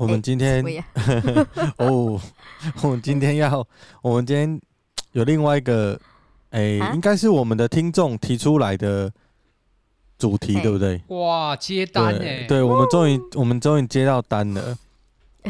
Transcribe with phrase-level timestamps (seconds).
[0.00, 0.64] 我们今天
[1.76, 2.18] 哦，
[2.82, 3.62] 我们今天要，
[4.00, 4.58] 我们今天
[5.12, 6.00] 有另外一个，
[6.52, 9.12] 哎、欸，啊、应该是我们的听众提出来的
[10.16, 11.02] 主题，欸、对不对？
[11.08, 12.46] 哇，接单哎、欸！
[12.48, 14.74] 对，我们终于，我们终于接到单了。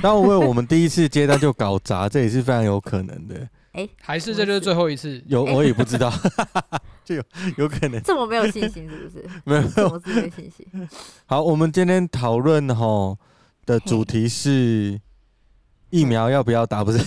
[0.03, 3.49] 但我为我们第一次接单就搞砸，这也是非常有可能的。
[3.71, 5.23] 哎，还是这就是最后一次？
[5.29, 6.13] 有我也不知道，
[7.07, 7.23] 就有
[7.57, 9.25] 有可能这么没有信心，是不是？
[9.45, 10.89] 没有，这么没有信心。
[11.27, 13.17] 好，我们今天讨论哈
[13.67, 15.01] 的主题是
[15.91, 16.83] 疫苗要不要打？
[16.85, 16.99] 不是？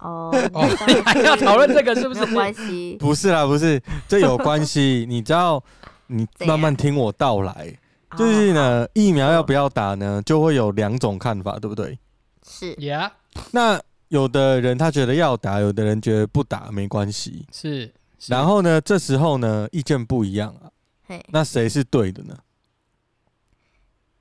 [0.00, 0.68] 哦 哦，
[1.06, 2.96] 还要讨论这个是不是关系？
[3.00, 5.06] 不是啦，不是，这有关系。
[5.08, 5.62] 你知道，
[6.08, 7.74] 你慢慢听我道来。
[8.16, 10.22] 就是呢，疫苗要不要打呢？
[10.24, 11.98] 就会有两种看法，对不对？
[12.46, 13.10] 是呀，
[13.50, 17.46] 那有的人他觉得要打，有的人觉得不打没关系。
[17.52, 17.92] 是，
[18.26, 20.70] 然后呢，这时候呢，意见不一样啊。
[21.06, 22.36] 嘿，那谁是对的呢？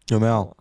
[0.08, 0.56] 有没有？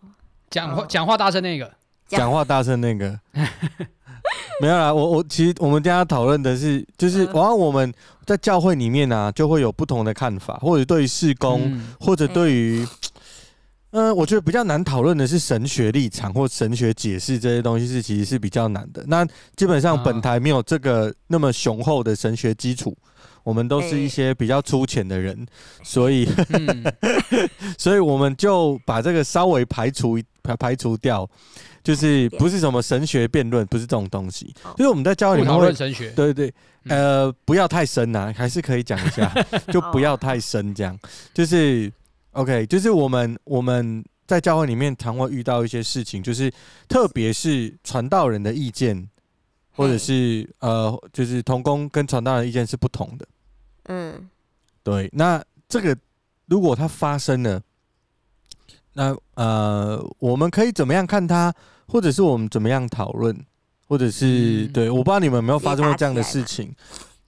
[0.49, 1.71] 讲话讲话大声那个，
[2.07, 2.31] 讲。
[2.31, 3.19] 话大声那个，
[4.61, 4.93] 没有啦。
[4.93, 7.93] 我我其实我们今天讨论的是，就是往往我们
[8.25, 12.87] 在教会里面呢，就会有不同的看法，或者对于事工，或者对于。
[13.91, 19.01] 嗯、呃，我觉得比较难讨论的是神学立场或神学解释这些东西是其实是比较难的。
[19.07, 19.25] 那
[19.55, 22.95] 基本上本台没有这个那么雄厚的神学基础，
[23.43, 25.47] 我们都是一些比较粗浅的人，
[25.83, 26.27] 所以，
[27.79, 31.29] 所以我们就把这个稍微排除排排除掉，
[31.83, 34.53] 就是不是什么神学辩论，不是这种东西。
[34.77, 36.53] 就是我们在教会里面讨论神学，对对，
[36.87, 39.31] 呃，不要太深呐、啊，还是可以讲一下，
[39.71, 40.97] 就不要太深，这样
[41.33, 41.91] 就是。
[42.33, 46.53] OK，就是我们我们在教会里面常会遇到一些事情，就是
[46.87, 49.09] 特别是传道人的意见，
[49.71, 53.27] 或者是呃，就是同工跟传道人的意见是不同的。
[53.85, 54.29] 嗯，
[54.83, 55.09] 对。
[55.13, 55.97] 那这个
[56.45, 57.59] 如果它发生了，
[58.97, 61.53] 那呃，我们可以怎么样看他，
[61.87, 63.45] 或者是我们怎么样讨论，
[63.87, 66.73] 或者是、嗯、对，我不知道你们有没有发生过这样的事情。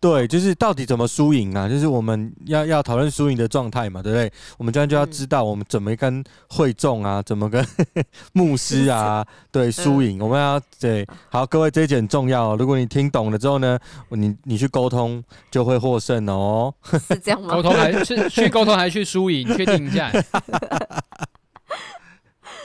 [0.01, 1.67] 对，就是到底怎么输赢啊？
[1.67, 4.31] 就是我们要要讨论输赢的状态嘛，对不对？
[4.57, 7.63] 我们这样就要知道我们怎么跟会众啊，怎么跟
[8.31, 12.55] 牧师啊， 对输赢，我们要对好，各位这一点很重要。
[12.55, 13.77] 如果你听懂了之后呢，
[14.11, 15.21] 你你去沟通
[15.51, 16.73] 就会获胜哦。
[17.05, 17.53] 是这样吗？
[17.53, 19.45] 沟通还是去沟通还是去输赢？
[19.53, 20.09] 确定一下。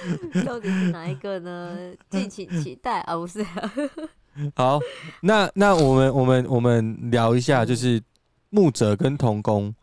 [0.44, 1.76] 到底是哪一个呢？
[2.10, 3.16] 敬请期待啊！
[3.16, 3.72] 不是、啊。
[4.56, 4.80] 好，
[5.22, 8.02] 那那我们我们我们聊一下，就是
[8.50, 9.74] 牧者跟童工，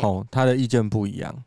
[0.00, 1.44] 好、哦，他的意见不一样。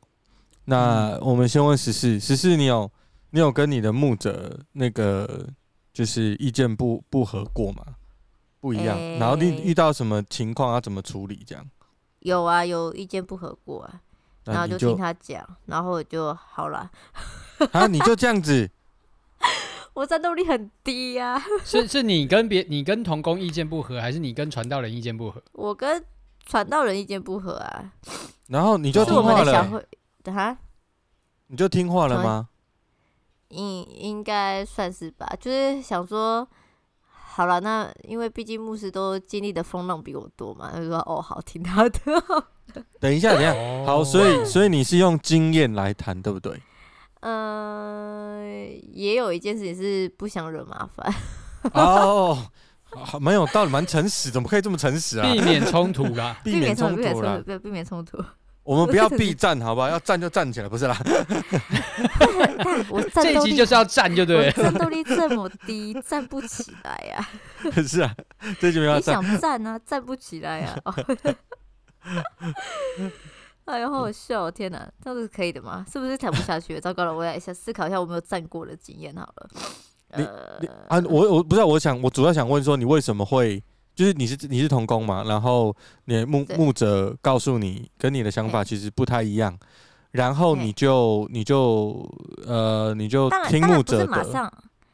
[0.65, 2.91] 那我们先问十四，十四，你有
[3.31, 5.47] 你有跟你的牧者那个
[5.93, 7.83] 就是意见不不合过吗？
[8.59, 11.43] 不一样，欸、然后你遇到什么情况要怎么处理？
[11.45, 11.63] 这样
[12.19, 14.01] 有啊，有意见不合过啊，
[14.45, 16.89] 然后就听他讲，然后就好了。
[17.73, 18.69] 啊，你就这样子。
[19.93, 25.41] 我战斗力很低呀、啊，是是你跟别你跟同工意见不合，还是你跟传道人意见不合？
[25.53, 26.03] 我跟
[26.45, 27.93] 传道人意见不合啊。
[28.47, 29.83] 然后你就听话了，
[30.25, 30.57] 哈？
[31.47, 32.49] 你就听话了吗？
[33.49, 36.45] 应应该算是吧，就是想说，
[37.07, 41.99] 好了，那因为毕竟牧师都经历的风浪比我多嘛，就说哦，好听他的。
[42.99, 43.53] 等一下，等一下，
[43.85, 46.61] 好，所以所以你是用经验来谈，对不对？
[47.21, 51.13] 嗯、呃，也有一件事情是不想惹麻烦。
[51.73, 52.45] 哦，
[53.19, 55.31] 蛮有道理，蛮诚实，怎么可以这么诚实啊？
[55.31, 58.23] 避免冲突啦， 避免冲突啦，不要避免冲突。
[58.63, 59.87] 我们不要避战，好不好？
[59.87, 60.97] 要站就站起来，不是啦。
[62.89, 64.51] 我这一集就是要站，就对了。
[64.51, 67.81] 战斗力这么低，站不起来呀、啊。
[67.83, 68.11] 是啊，
[68.59, 69.21] 这集要站。
[69.21, 70.95] 你想站啊，站不起来呀、啊。
[73.65, 74.51] 哎呦，好好笑、喔！
[74.51, 75.83] 天哪，这样是可以的吗？
[75.91, 76.79] 是不是谈不下去？
[76.79, 79.49] 糟糕了，我来一下思考一下，我没有战过的经验好了。
[80.15, 80.21] 你
[80.61, 83.61] 你啊，我我不知道，我想我主要想问说，你为什么会
[83.95, 85.23] 就是你是你是同工嘛？
[85.23, 89.57] 然后你牧牧者告诉你，跟你的想法其实不太一样，
[90.11, 92.07] 然后你就你就
[92.45, 94.05] 呃你就听牧者的。
[94.05, 94.53] 当然不是马上，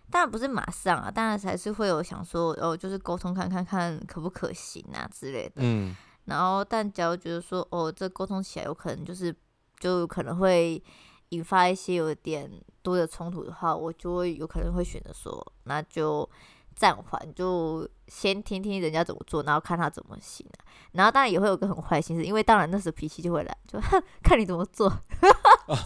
[0.10, 5.56] 当然不是马上啊，当然还是会有想说哦，就是沟通看看看可不可行啊之类的。
[5.58, 5.94] 嗯。
[6.26, 9.36] 然后，但假如觉得说，哦，这沟通起来有可能就是，
[9.80, 10.82] 就可能会
[11.30, 12.50] 引发一些有点
[12.82, 16.30] 多的冲突的话，我就会有可能会选择说，那就。
[16.74, 20.64] 暂缓，就先听听人家怎么做，然后看他怎么行，啊。
[20.94, 24.88] 然后当然也会有个很坏心思，因为当然那时候脾气就会来，就哼，看你怎么做。
[25.68, 25.78] 哦、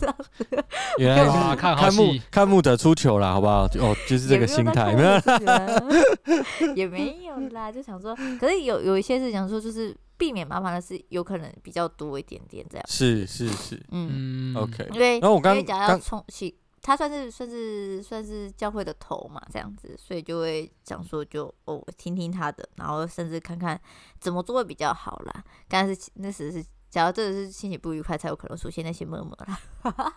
[0.98, 3.64] 原来是看看木看木者出糗啦，好不好？
[3.66, 4.94] 哦，就是这个心态，
[6.76, 12.86] 也没有啦，就想说，可是有有一些是想说，就是避免麻烦的事，有可能比较多一点点这样。
[12.88, 14.88] 是是是，嗯，OK。
[14.94, 16.58] 因为然后我刚刚要冲起。
[16.82, 23.82] 他算是算是算是教会的头嘛，这样子，所以就会讲说就，哦，听听他的，然后甚至看看
[24.20, 25.44] 怎么做会比较好啦。
[25.68, 30.14] 但是那时是，假如真的是心情不愉快，才有可能出现那些闷闷啦。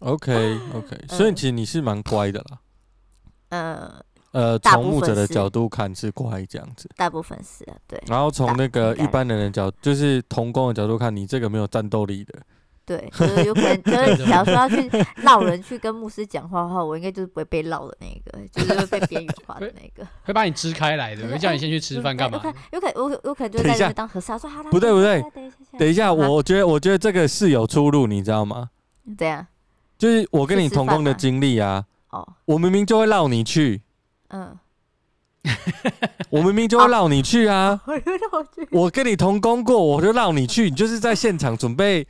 [0.00, 2.60] OK OK，所以其实你是蛮乖的啦。
[3.48, 8.00] 呃呃，从牧者的角度看是乖这样子，大部分是啊，对。
[8.06, 12.34] 然后从那个一般人的角，就是童工的角度看，你这个没有战斗力的。
[12.90, 14.90] 对，就是有可能，就是 假如说要去
[15.22, 22.42] 闹人去跟牧师讲话的话，我应该就是不会被闹的那个，就是会被边缘化的那个，会把你支开来的， 会叫你先去吃饭干嘛？
[22.72, 25.22] 有可能，有有可能就在那边当和尚，说好了，不对不对，
[25.78, 28.70] 等一下，我觉得我觉得这个是有出入，你知道吗？
[29.16, 29.46] 对啊，
[29.96, 33.82] 就是我跟你同工的经历啊，哦，我明明就会绕你去，
[34.30, 34.58] 嗯，
[36.30, 37.80] 我明明就会让你去啊，
[38.72, 42.06] 我跟你同工过，我就让你去，你就是在现场准备。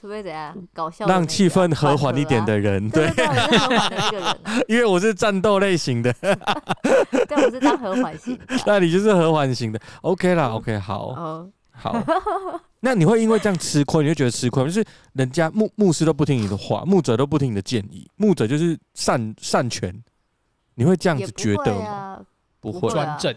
[0.00, 4.36] 除非怎样搞笑，让气氛和缓一点的人，对，对，我是和缓的那个人，
[4.68, 6.36] 因为我是战斗类型的，对，
[7.44, 12.00] 我是当和缓型，那你就是和缓型的，OK 啦，OK，好，好，
[12.78, 14.84] 那你会因为这样吃亏，你会觉得吃亏，就是
[15.14, 19.92] 人家牧牧师都不听你的话，牧者都不听你的建议，牧者就是善善权，
[20.78, 22.24] 你会这样子觉得吗？
[22.60, 23.34] 不会，专政，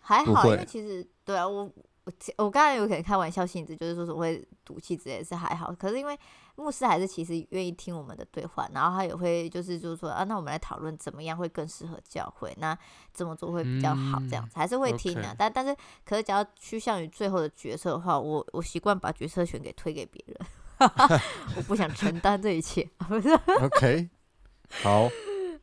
[0.00, 1.70] 还好，因为其实对啊，我。
[2.06, 2.12] 我
[2.44, 6.16] 我刚才有可能开玩笑性质，就是说所谓赌气之类是还好，可是因为
[6.54, 12.78] 牧师还是其实愿意听我们的对话，然后他也会就是就是说啊，那我们来讨论怎么样会更适合教会，那
[13.12, 15.34] 怎么做会比较好，这样子还是会听的，啊。
[15.36, 20.38] 但但是可是只要趋向于最后的决策的话，我我习惯把决策权给推给别人，
[21.56, 22.88] 我不想承担这一切。
[23.08, 23.30] 不 是
[23.60, 24.08] OK，
[24.84, 25.08] 好，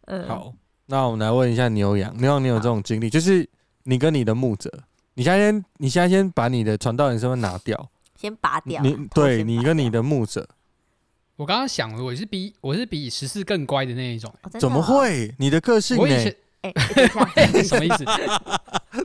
[0.06, 0.54] 嗯，好，
[0.88, 3.48] 那我们来问一下牛羊，牛羊你有这种经历，就是
[3.84, 4.72] 你跟你的牧者。
[5.16, 7.90] 你现在先，你现在先把你的传道人身份拿掉，
[8.20, 8.82] 先拔掉。
[8.82, 10.48] 你对你跟你的牧者，
[11.36, 14.34] 我刚刚想了，我是比我是比十四更乖的那一种。
[14.42, 15.34] 哦哦、怎么会？
[15.38, 16.32] 你的个性呢？
[16.64, 16.72] 哎，
[17.64, 18.06] 什么意思？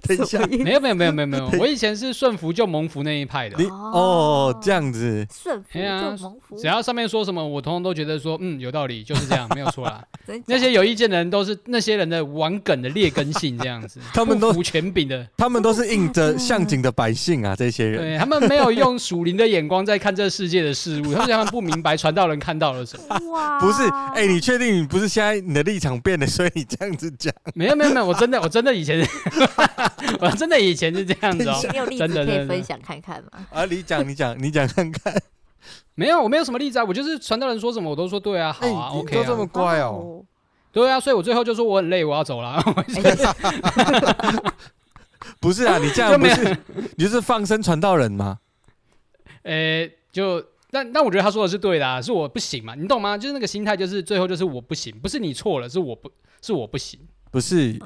[0.07, 3.57] 等一下，没有没有没有没有没有，我以前是顺服就蒙服那一派的。
[3.71, 6.57] 哦，这样子，顺服就蒙福。
[6.59, 10.05] 只要上面说什么，我通通都觉得说，嗯，有道理，就是这样，没有错啦。
[10.47, 13.99] 那些有意见的人都是那些人的玩梗的劣根性，这样子。
[14.13, 17.99] 他们都服权柄的，他们都是印着向井的百姓啊，这些人。
[17.99, 23.31] 对，他们没有用属灵的眼光在看这世界的事物，他们不明白传道人看到了什么。
[23.31, 27.33] 哇，不是，哎，你确定你不是现在你的立场变了，所以你这样子讲？
[27.55, 29.07] 没有没有没有，我真的我真的以前，
[30.21, 31.59] 我真的以前是这样子哦。
[31.73, 33.47] 你有例子可以分享看看吗？
[33.51, 35.15] 啊，你讲你讲你讲看看。
[35.95, 39.23] 没有，我没有什么例子啊，我就是传道人说什么我都说对啊，好啊，OK 啊。
[39.23, 40.25] 都这么乖哦。
[40.73, 42.61] 对啊，所以我最后就说我很累，我要走了。
[45.41, 46.57] 不是啊，你这样不是
[46.97, 48.39] 你就是放生传道人吗？
[49.43, 50.45] 呃，就。
[50.71, 53.17] 但但我觉得他说的是对的，啊，是我不行嘛，你懂吗？
[53.17, 56.13] 就是那个心态，就是最后就是我不行，不是你错了，是我不
[56.43, 57.01] 是我不行，
[57.31, 57.79] 不是。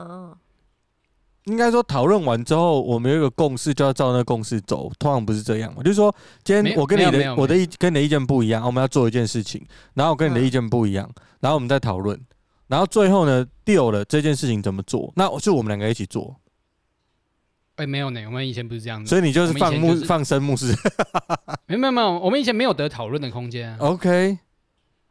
[1.47, 4.89] 应该说讨论完之后，我们有一个共识，就要照那个共识走。
[4.97, 6.15] 通常不是这样嘛，就是说
[6.45, 9.61] 今天我跟你的我的意跟你的意见不一样，我们要做一件事情，
[9.95, 12.17] 然后我跟你的意见不一样，然后我们再讨论，
[12.69, 16.37] 然后最后呢，deal 了这件事情怎么做，那就我们两个一起做。
[17.75, 20.73] 哎、欸，没有呢，我们以前不是这样子，所以你就是放牧、就是、放生牧师。
[21.67, 23.79] 没有没有没有，我们以前没有得讨论的空间、啊。
[23.81, 24.39] OK，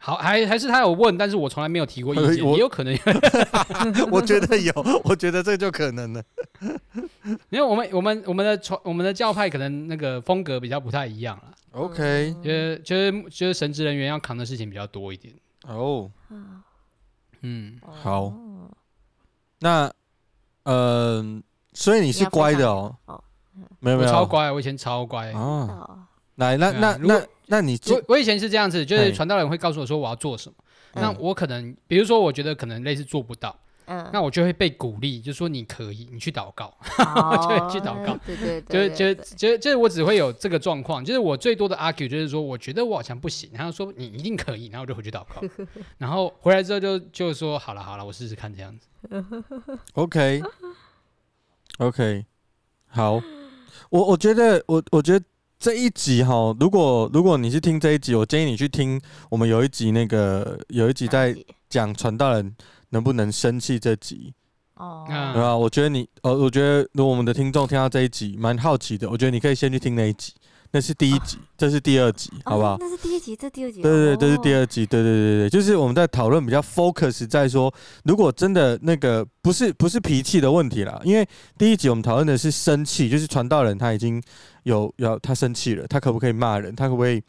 [0.03, 2.97] 好，还还是他有问，但是我从来没有提过意见， 也有可能。
[4.11, 4.73] 我觉得有，
[5.05, 6.23] 我觉得这就可能了。
[7.49, 11.51] 因为我们我们我们的传我们的教派可能那个风格比较不太一样了。
[11.73, 15.33] OK，就是就是就是神职人员要扛的事情比较多一点。
[15.67, 16.09] 哦，
[17.41, 18.33] 嗯，好，
[19.59, 19.91] 那
[20.63, 21.37] 嗯。
[21.37, 21.41] 呃
[21.73, 22.93] 所以你是乖的哦，
[23.79, 26.05] 没有没有，超乖，我以前超乖哦。
[26.41, 30.55] 来，那那那那你，我我以前是这样子，就是传道人会告诉我说我要做什么，
[30.93, 33.55] 那我可能，比如说我觉得可能类似做不到，
[33.85, 34.09] 嗯。
[34.13, 36.73] 那我就会被鼓励，就说你可以，你去祷告，
[37.41, 45.41] 就会去祷告，对 对对，就就就就是我只会有这个状况，就是我最多的 argue 就是说我觉得我好像不行，然后说你一定可以，然后我就回去祷告，
[45.99, 48.87] 然后回来之后就就说好了好了，我试试看这样子
[49.93, 50.41] ，OK。
[51.77, 52.25] OK，
[52.87, 53.13] 好，
[53.89, 55.25] 我我觉得我我觉得
[55.61, 58.99] 这一集哈，如果如果你是听这一集，我建议你去听
[59.29, 61.35] 我们有一集那个有一集在
[61.69, 62.55] 讲传道人
[62.89, 64.33] 能不能生气这集
[64.73, 65.55] 哦，对吧？
[65.55, 70.33] 我觉得你呃，我觉得如果我们的听众听到这一集蛮好奇的，我觉得你可以先去听那一集。
[70.73, 72.77] 那是第一集，啊、这是第二集，好不好？
[72.79, 73.81] 那是第一集，这第二集。
[73.81, 74.85] 对对对，这是第二集。
[74.85, 77.71] 对对对对，就是我们在讨论比较 focus 在说，
[78.05, 81.27] 如果真的那个不是不是脾气的问题啦，因为
[81.57, 84.23] 第一集我们讨论的是生气，就是传道人他已经
[84.63, 86.75] 有要他生气了，他可不可以骂人？
[86.75, 87.21] 他可不可以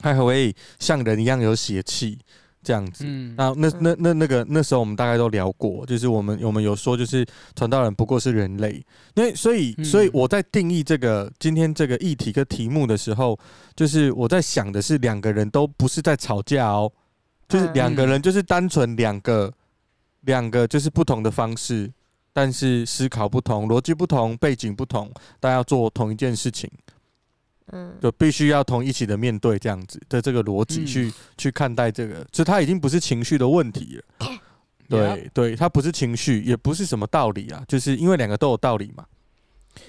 [0.00, 2.18] 他可不可以像人一样有血气？
[2.66, 7.22] 这样子，嗯，那那那那那个那时候我们大概都聊过，就是我们我们有说，就是
[7.54, 8.82] 传道人不过是人类，
[9.16, 13.38] 那所以所以我在定义这个今天这个议题跟题目的时候，
[13.76, 16.90] 就是我在想的是两个人都不是在吵架哦，
[17.46, 19.52] 就是两个人就是单纯两个
[20.22, 21.92] 两个就是不同的方式，
[22.34, 25.10] 但是思考不同，逻辑不同，背景不同，
[25.40, 26.70] 但要做同一件事情。
[27.72, 34.28] 嗯，就必须要同一起的面对这样子的这个逻辑去、嗯、去看待这个，所以它已经不是情绪的问题了。
[34.86, 39.06] 对对，它不是情绪，也不是什么道理啊，就是因为两个都有道理嘛。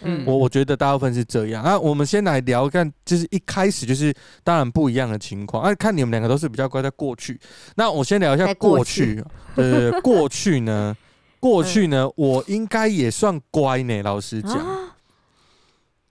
[0.01, 1.63] 嗯，我我觉得大部分是这样。
[1.63, 5.61] 那我们先来聊看，就是一开始就是当然不一样的情况。
[5.61, 7.37] 啊，看你们两个都是比较乖，在过去。
[7.75, 9.21] 那我先聊一下过去。
[9.55, 10.95] 呃，过去呢，
[11.45, 14.53] 过去呢，我应该也算乖呢，老实讲。
[14.53, 14.95] 啊？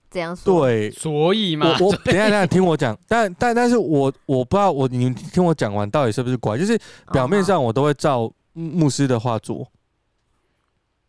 [0.09, 0.61] 这样说？
[0.65, 6.79] 对，所以嘛，我我 等下等下听我讲，但但但是我我不知道我你听我讲完到底是不是乖，就是
[7.11, 9.67] 表面上我都会照牧师的话做，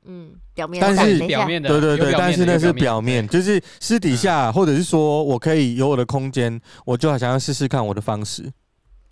[0.06, 8.50] 嗯，表面但是表面的对对对，但是那是表面，就是私底下或者是说我可以有我的空间，我就好想要试试看我的方式，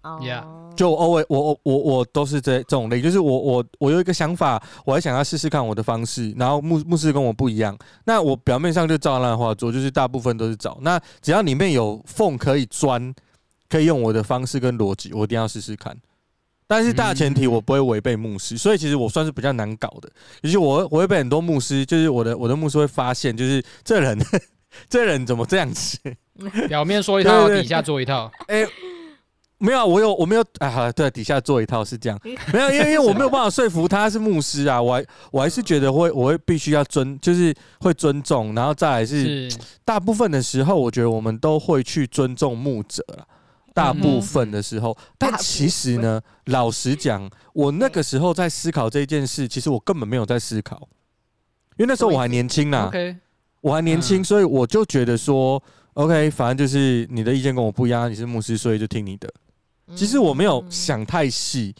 [0.04, 0.60] 哦。
[0.76, 13.14] 就偶尔我我我我都是这这种类，就是我我我有一个想法，我还想要试试看我的方式，然后牧牧师跟我不一样，那我表面上就照那话做，就是大部分都是找，那只要里面有缝可以钻，
[13.68, 15.96] 可以用我的方式跟逻辑，我一定要试试看。
[16.66, 20.10] 但是大前提我不会违背牧师，所以其实我算是比较难搞的，
[20.42, 24.18] 尤其我我会被很多牧师，就是我的我的牧师会发现，就是这人
[24.90, 25.98] 这人怎么这样子，
[26.66, 28.66] 表面说一套，底下做一套，哎。
[29.64, 32.20] 没有，我有，我没有，哎，好，对，底下做一套是这样，
[32.52, 39.58] 没有，因为因为我没有办法说服他是牧师啊，我还我还是觉得会，我会必须要尊，就是会尊重，然后再来是，是。
[39.84, 43.26] 大部分的时候，我觉得我们都会去尊重牧者了，
[43.72, 50.88] 大部分的时候，嗯、但其实呢，老实讲，我那个时候在思考这件事，其实我根本没有在思考，
[51.76, 52.90] 因为那时候我还年轻呐
[53.60, 55.62] 我还年轻，所以我就觉得说
[55.94, 59.32] ，OK，反正就是你的意见跟我不一样，你是牧师，所以就听你的。
[59.94, 61.74] 其实我没有想太细，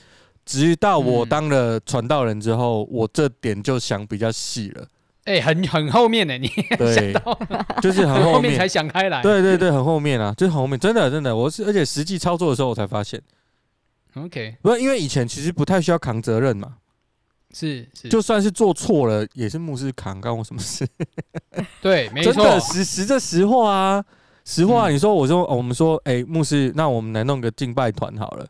[0.45, 4.87] 直到我当了传道人之后，我这点就想比较细了。
[5.25, 6.47] 哎，很很后面呢，你
[6.77, 7.15] 对，
[7.81, 8.59] 就是很后面。
[8.59, 9.23] 才想开来。
[9.23, 13.19] 对对对，很后面啊，就是很后面，真的真的，我是而且实际操作的时候我才发现
[14.17, 16.75] ，OK，不是因为以前其实不太需要扛责任嘛，
[17.55, 20.87] 是是，就算是做错了也是牧师扛，干我什么事？
[21.81, 24.05] 对，没错，真的实实这实话啊。
[24.45, 28.47] 实话，你说，我说，我们说，哎，牧师，那我们来弄个敬拜团好了。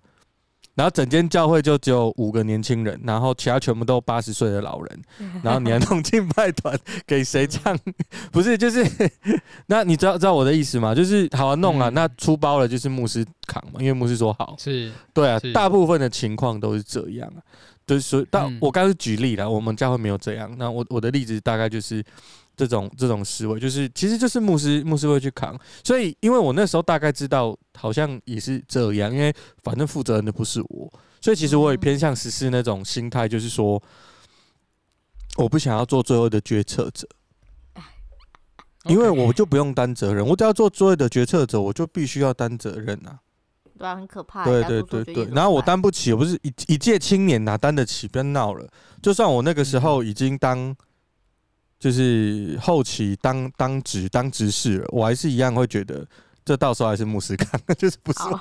[0.75, 5.03] 然后整间教会就只有五个年轻人，然后其他全部都八十岁的老人。
[5.41, 7.79] 然后你还弄敬拜团给谁唱？
[8.33, 8.85] 不是，就是，
[9.67, 10.93] 那你知道知道我的意思吗？
[10.93, 14.57] 就是好好弄啊，那出包了就是牧师扛嘛，因为牧师说好。
[14.59, 17.39] 是，对啊，大部分的情况都是这样啊。
[17.87, 20.53] 就是说，但我刚刚是举例了，我们教会没有这样。
[20.59, 22.03] 那我我的例子大概就是。
[22.57, 33.83] 这种这种思维，就是其实就是牧师牧师会去扛，所以因为我那时候大概知道，好像也是这样，因为反正负责任的不是我，所以其实我也偏向实施那种心态，就是说，
[35.37, 37.09] 我不想要做最后的决策者，
[38.85, 43.19] 因为我就不用担责任，我只要做最后的决策者，我就必须要担责任呐。
[43.77, 44.45] 对啊，很可怕。
[44.45, 48.07] 对对对对，然后我担不起，我不是一一届青年哪担得起？
[48.07, 48.69] 不要闹了，
[49.03, 50.77] 就算我那个时候已经当。
[51.85, 56.03] 就是后期当当职当执事，我还是一样会觉得，
[56.43, 58.41] 这到时候还是牧师干， 就是不是我，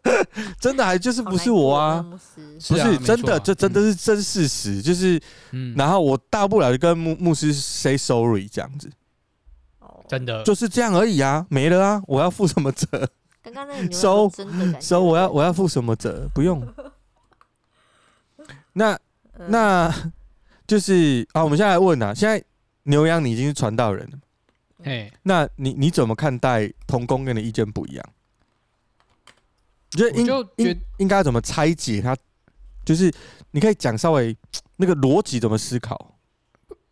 [0.58, 2.16] 真的还就是不是我啊，不
[2.58, 5.20] 是，是真的，这真的是真事实，就是，
[5.50, 8.90] 嗯、然后我大不了就跟牧牧师 say sorry 这样子，
[10.08, 10.42] 真的。
[10.42, 12.88] 就是这样而已啊，没了啊，我要负什么责？
[13.42, 14.32] 刚刚那收
[14.80, 16.26] 收，我要我要负什么责？
[16.32, 16.66] 不用，
[18.72, 18.98] 那
[19.48, 19.94] 那
[20.66, 22.42] 就是啊，我们现在来问啊，现在。
[22.84, 24.18] 牛羊，你已经是传道人了，
[24.84, 28.04] 哎，那你你怎么看待同工跟你意见不一样？
[29.92, 30.16] 你觉得
[30.56, 32.16] 应应应该怎么拆解他？
[32.84, 33.12] 就是
[33.50, 34.36] 你可以讲稍微
[34.76, 36.16] 那个逻辑怎么思考？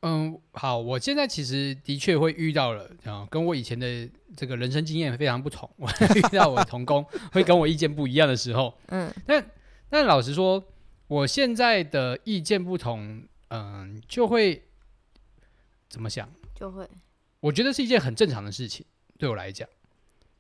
[0.03, 5.69] 嗯，好，我现在其实的确会遇到了啊，跟我以前的这个人生经验非常不同。
[5.77, 9.45] 我遇到我的同工会跟我意见不一样的时候，嗯，但
[9.89, 10.63] 但老实说，
[11.09, 14.63] 我现在的意见不同，嗯，就会
[15.89, 16.29] 怎么想？
[16.55, 16.89] 就会，
[17.41, 18.85] 我觉得是一件很正常的事情，
[19.19, 19.69] 对我来讲，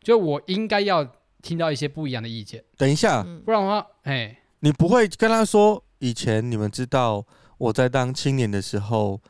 [0.02, 1.04] 就我应该要
[1.42, 2.64] 听到一些不一样的意见。
[2.76, 7.26] 等一下，不然的话，哎，你不会跟他说，以前你们知道
[7.58, 9.20] 我在当青年的时候。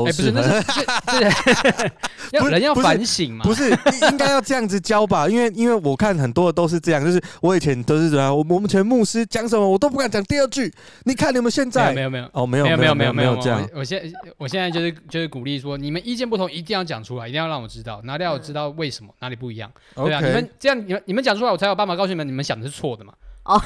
[0.00, 1.90] 哎，欸、不是，那是
[2.32, 3.44] 要人要反省嘛？
[3.44, 3.70] 不是，
[4.10, 5.28] 应该要这样子教吧？
[5.28, 10.72] 因为因为我看很多的都是这样，就是我以前都是这样，我我们全牧师讲什么我都不敢讲第二句。
[11.04, 13.68] 你看你们现在没有没有哦没有没有没有没有没有这样。
[13.74, 14.02] 我现
[14.38, 19.70] 我现在就是就是鼓励说，你们意见不同一定要讲出来，一定要让我知道，哪里要我知道为什么哪里不一样。
[19.94, 23.12] 对啊，你们这样你们你们讲出来，我才有办法告诉你们，你们想的是错的嘛。
[23.44, 23.60] 哦，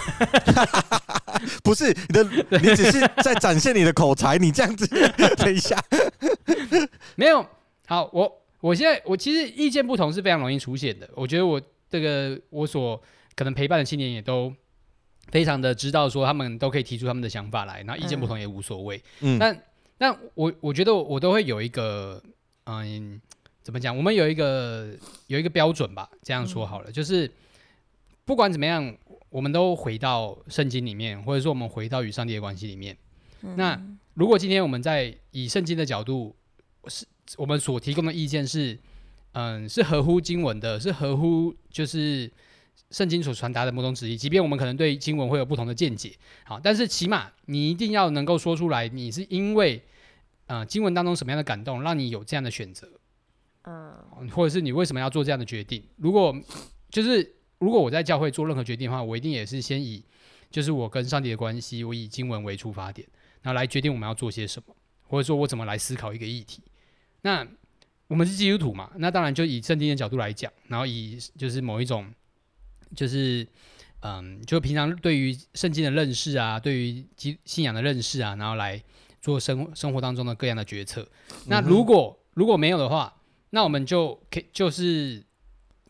[1.63, 2.25] 不是你的，
[2.63, 4.39] 你只是在展现你的口才。
[4.39, 4.87] 你这样子，
[5.37, 5.79] 等一下，
[7.15, 7.47] 没有
[7.87, 8.09] 好。
[8.13, 11.09] 我我现在我其实意见不同是非常容易出现的。
[11.15, 13.01] 我觉得我这个我所
[13.35, 14.51] 可能陪伴的青年也都
[15.31, 19.03] 非常的知道，说他们都可以提出他们的想法来，那意见不同也无所谓。
[19.21, 19.63] 嗯，但
[19.99, 22.23] 但我我觉得我都会有一个
[22.65, 23.21] 嗯，
[23.63, 23.95] 怎么讲？
[23.95, 24.89] 我们有一个
[25.27, 26.09] 有一个标准吧。
[26.23, 27.31] 这样说好了，嗯、就是
[28.25, 28.97] 不管怎么样。
[29.37, 32.97] 我们都回到圣经里面，或者说我们回到与上帝的关系里面。
[33.43, 33.79] 嗯、那
[34.15, 36.35] 如果今天我们在以圣经的角度，
[36.87, 37.05] 是
[37.37, 38.79] 我们所提供的意见是，
[39.33, 42.33] 嗯，是合乎经文的，是合乎就是
[42.91, 44.17] 圣经所传达的某种旨意。
[44.17, 46.17] 即便我们可能对经文会有不同的见解，
[46.47, 49.77] 好，但是起码你一定要能够说出来，你是因为
[50.47, 52.89] 啊、呃、经文当中什么样的感动，让你有这样的选择，
[53.65, 55.85] 嗯，或者是你为什么要做这样的决定？
[55.99, 56.35] 如果
[56.89, 57.35] 就是。
[57.59, 60.05] 如果我在教会做任何决定的话，我一定也是先以
[60.51, 63.09] 就是我跟上帝的关系，我以经文为出发点，
[63.41, 64.77] 然后来决定我们要做些什么，
[65.09, 66.63] 或者说我怎么来思考一个议题。
[67.23, 67.47] 那
[68.09, 72.07] 我们是基督徒嘛，那当然就以圣经的角度来讲，然后以就是某一种
[72.95, 73.47] 就是
[74.01, 78.81] 嗯，就平常对于圣经的认识啊，对于基信仰的认识啊，然后来
[79.23, 81.09] 做生生活当中的各样的决策。
[81.47, 83.17] 那如果如果没有的话，
[83.51, 85.25] 那我们就可以就是。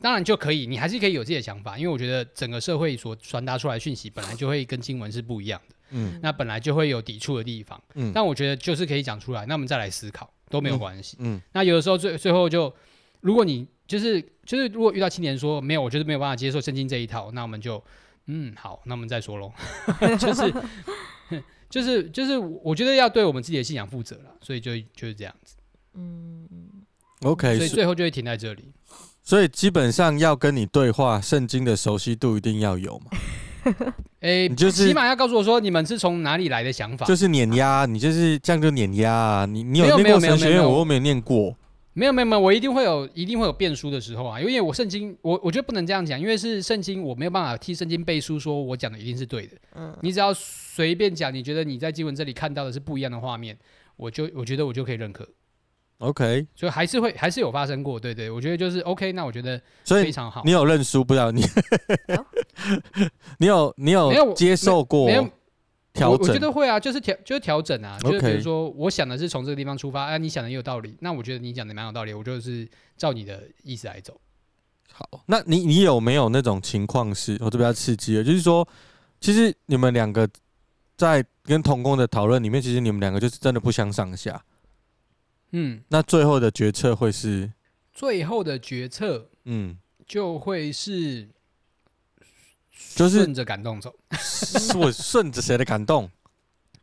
[0.01, 12.73] 当然就可以，你还是可以有自己的想法，因为我觉得整个社会所传达出来讯息本来就会跟经文是不一样的，嗯，那本来就会有抵触的地方，嗯，但我觉得就是可以讲出来，那我们再来思考都没有关系，嗯，嗯，那有的时候最最后就，
[13.21, 17.83] 如果你就是就是如果遇到青年说没有，我觉得没有办法接受圣经这一套，那我们就，
[18.27, 19.53] 嗯，好，那我们再说喽，
[20.21, 20.53] 就是
[21.71, 25.57] 就是就是我觉得要对我们自己的信仰负责了，所以就就是这样子，
[25.95, 26.47] 嗯
[27.23, 28.73] ，OK，所以最后就会停在这里。
[29.27, 33.19] 所以基本上要跟你对话，圣经的熟悉度一定要有嘛？
[34.21, 39.45] 诶、欸，你就是起码要告诉我说你们是从哪里来的想法，就是碾压，你就是这样就碾压啊！
[39.45, 41.57] 你你有念过神学院，我又没有念过，
[41.93, 44.41] 没有没有没有，我一定会有一定会有变书的时候啊！
[44.41, 49.57] 因为我圣经，我我觉得不能这样讲，因为是圣经，我没有办法替圣经背书，说我讲的一定是对的。
[49.75, 53.59] 嗯，你只要随便讲，你觉得你在经文这里看到的是不一样的画面，
[53.97, 55.29] 我就我觉得我就可以认可。
[55.99, 60.43] OK，所以还是会还是有发生过，对对，我觉得就是 OK，那我觉得非常好。
[60.45, 61.43] 你有认输，不知道你，
[63.39, 65.07] 你有你有接受过？
[65.07, 65.23] 没有
[65.95, 66.27] 调整？
[66.29, 74.21] 我觉得会啊，就是调就是调整啊，就是比如说我想的是从这个地方出发，哎，你想的也有道理，那我觉得你讲的蛮有道理，我就是照你的意思来走。
[74.93, 78.69] 好，那你你有没有那种情况是，我这边要刺激了，就是说，
[79.19, 80.29] 其实你们两个
[80.95, 84.43] 在跟童工的讨论里面，其实你们两个就是真的不相上下。
[85.53, 87.53] 嗯，那最后的决策会是？
[87.93, 91.29] 最后的决策，嗯，就会是，
[92.95, 93.95] 就是顺着感动走。
[94.79, 96.11] 我顺着谁的感动？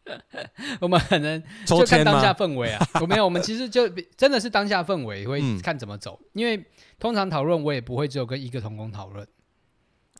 [0.81, 2.83] 我们可能就看当下氛围啊。
[2.99, 6.19] 我没有，我们其实就真的是当下氛围会看怎么走。
[6.21, 6.65] 嗯、因为
[6.99, 9.27] 通常讨论，我也不会只有跟一个同工讨论。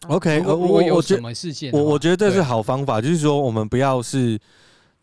[0.07, 4.39] OK，如果有什么事件，我我觉得这是好方法，就是说我们不要是。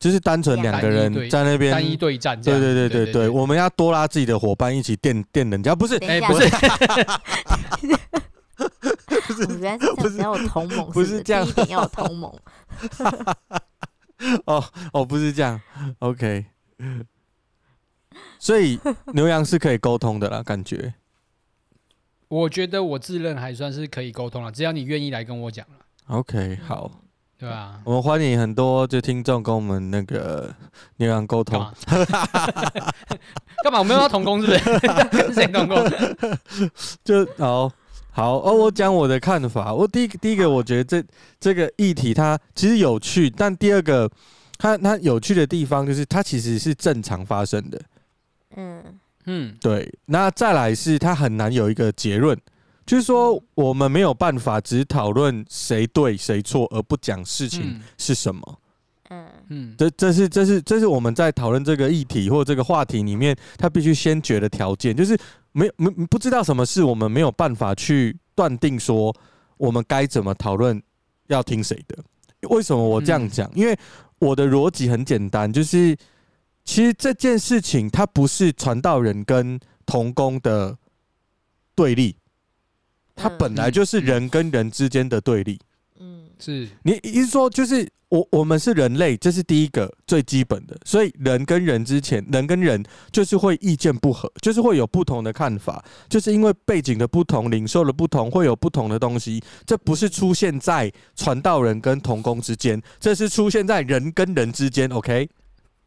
[0.00, 6.48] 就是单纯两个人在那边单一对战，对对对对对，我们要多拉自己的伙伴一起电电人家，不是，哎，不是，
[9.26, 10.16] 不是，原来是。
[10.16, 12.32] 这样，要有同盟，不是这样，一点要有同盟。
[14.46, 15.60] 哦哦，不是这样
[15.98, 16.46] ，OK。
[18.38, 18.80] 所以
[19.12, 20.94] 牛羊是可以沟通的啦，感觉。
[22.28, 25.74] 我觉得我自认还算是可以沟通了，只要你愿意来跟我讲了。
[26.06, 26.90] OK，好。
[27.40, 30.54] 对啊，我们欢迎很多就听众跟我们那个
[30.98, 31.58] 牛羊沟通。
[33.64, 33.78] 干嘛？
[33.78, 35.32] 我们要同工是不是？
[35.32, 35.82] 谁同工？
[37.02, 37.72] 就好
[38.10, 38.52] 好哦。
[38.52, 39.72] 我讲我的看法。
[39.72, 41.02] 我第一第一个，我觉得这
[41.40, 44.10] 这个议题它其实有趣，但第二个，
[44.58, 47.80] 它它有趣的地方就是它其实是正常发生的。
[48.56, 48.84] 嗯
[49.24, 49.90] 嗯，对。
[50.04, 52.38] 那再来是它很难有一个结论，
[52.90, 58.58] 就是说我们没有办法只讨论谁对谁错，而不讲事情是什么。
[59.10, 65.16] 嗯嗯，这这是这是这是我们在讨论这个议题或这个话题里面，他必须先决的条件，就是
[65.52, 69.14] 没没不知道什么事，我们没有办法去断定说
[69.56, 70.82] 我们该怎么讨论，
[71.28, 71.96] 要听谁的。
[72.48, 73.48] 为什么我这样讲？
[73.54, 73.78] 因为
[74.18, 75.96] 我的逻辑很简单，就是
[76.64, 80.76] 其实这件事情它不是传道人跟童工的
[81.76, 82.16] 对立，
[83.20, 85.60] 它本来就是人跟人之间的对立。
[85.98, 87.88] 嗯，是你意思说就是。
[88.10, 99.40] 我我们是人类，这是第一个最基本的，所以人跟人之前，人跟人就是会意见不合，就是会有不同的看法，就是因为背景的不同，领受的不同，会有不同的东西。
[99.64, 104.90] 这不是出现在传道人跟童工之间，这是出现在人跟人之间。
[104.90, 105.30] OK，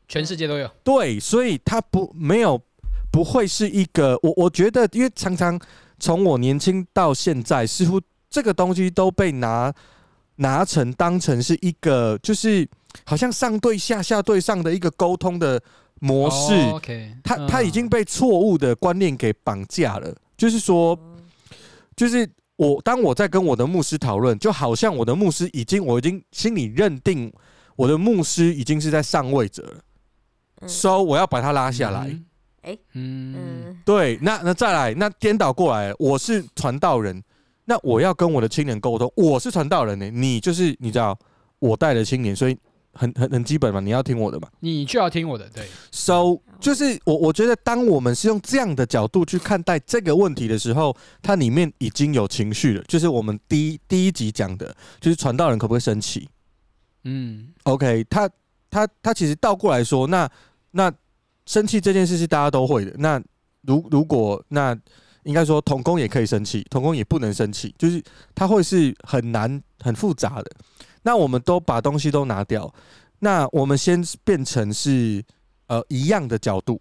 [0.07, 0.71] 全世界都有。
[0.81, 2.57] 对，所以他不没有
[3.11, 5.59] 不会是一个我我觉得，因为常常
[6.03, 9.73] 从我年轻到现在，似乎这个东西都被拿。
[10.37, 12.67] 拿成当成是一个，就是
[13.05, 15.61] 好像上对下、下对上的一个沟通的
[15.99, 16.55] 模式。
[16.55, 17.11] Oh, okay.
[17.23, 20.11] 他他已经被错误的观念给绑架了。
[20.35, 20.99] 就是说，
[21.95, 27.31] 就是我当我在跟我的牧师讨论，就好像我的牧师已经，我已经心里认定
[27.75, 32.19] 我的牧师已经是在上位者了，所以我要把他拉下来。
[32.63, 37.23] 哎，嗯，对，那那再来，那颠倒过来，我是传道人。
[37.65, 41.17] 那我要跟我的青年沟通，我是传道人呢，你就是你知道
[41.59, 42.57] 我带的青年，所以
[42.91, 45.65] 很很很基本嘛，你要听我的嘛，你就要听我的，对。
[45.91, 52.83] So 就是我我觉得，当我们是用这样的角度去看待这个问题的时候，它里面已经有情绪了。
[52.83, 56.27] 就是我们第一第一集讲的，就是传道人可不可以生气？
[57.05, 58.29] 嗯，OK，他
[58.69, 60.29] 他他其实倒过来说，那
[60.71, 60.91] 那
[61.45, 62.93] 生气这件事是大家都会的。
[62.97, 63.21] 那
[63.61, 64.77] 如如果那。
[65.25, 68.03] 应该说，童工也可以生气，童工也不能生气，就是
[68.35, 70.51] 他会是很难、很复杂的。
[71.01, 72.69] 那我们都把东西都拿掉，
[73.19, 75.23] 那我们先变成是
[75.67, 76.77] 呃一样的角度，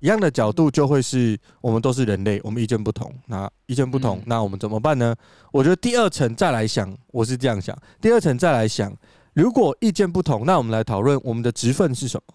[0.00, 3.14] 一样的角度就会是我们都是人类，我们意见不同。
[3.26, 5.14] 那意见不同，那我们怎么办呢？
[5.52, 8.96] 我觉得第二层再来想，我是这样想，第二层再来想，
[9.34, 12.34] 如果意见不同，那我们来讨论我们的职分是什么？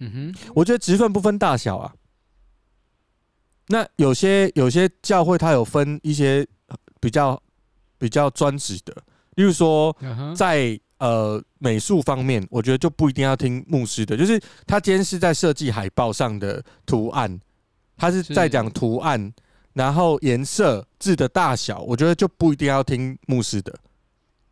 [0.00, 1.94] 嗯哼，我觉得职分不分大小啊。
[3.68, 6.46] 那有些有些教会，它有分一些
[6.98, 7.40] 比较
[7.98, 8.92] 比较专职的，
[9.36, 9.96] 例如说
[10.34, 17.40] 在呃美术方面，我觉得就不一定要听牧师的，就是他今天是在设计海报上的图案，
[17.96, 18.22] 他是。
[18.22, 19.32] 在讲图案，
[19.72, 23.72] 然后颜色、字的大小，我觉得就不一定要听牧师的。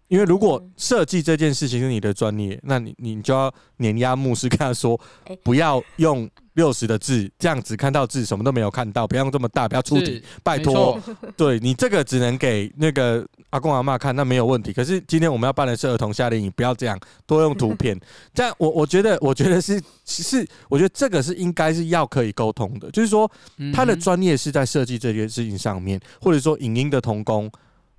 [0.09, 4.99] 因为如果设计这件事情是你的专业，那你你就要碾压牧师，跟他说
[5.43, 10.99] 不要用六十的字，这样子看到字什么都没有看到，不要用这么大，不要出题，拜托。
[11.37, 14.73] 对，你这个只能给那个阿公阿妈看，那没有问题。
[14.73, 18.01] 可是今天我们要办的是儿童夏令营，不要这样，多用图片。
[18.33, 23.31] 这样我我觉得我觉得是是，我觉得这个是应该是要可以沟通的，就是说
[23.75, 27.53] 他的专业是在设计这件事情上面，或者说影音的童工，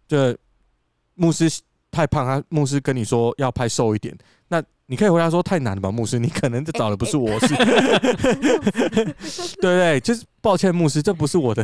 [0.08, 0.36] 这
[1.14, 1.48] 牧师。
[1.92, 4.16] 太胖，他牧师跟你说要拍瘦一点，
[4.50, 7.48] 那你可以回答说太难了吧，牧师，你可能这找的不是我是，
[8.42, 9.14] 对
[9.56, 10.00] 不对？
[10.00, 11.64] 就是抱歉，牧师，这不是我的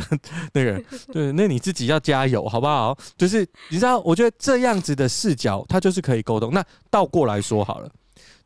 [0.52, 2.96] 那个，对，那你自己要加油，好不好？
[3.16, 6.52] 就是你知道，我觉得这样子的视角，它就是可以沟通。
[6.52, 7.90] 那倒过来说好了，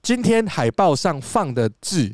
[0.03, 2.11] 今天海报上放的字，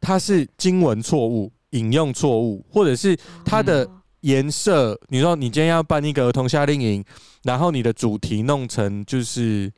[0.00, 3.88] 它是经文错误、引用错误，或者是它的。
[4.22, 7.04] 颜色，你说你今天要办一个儿童夏令营，
[7.42, 9.70] 然后你的主题弄成就是，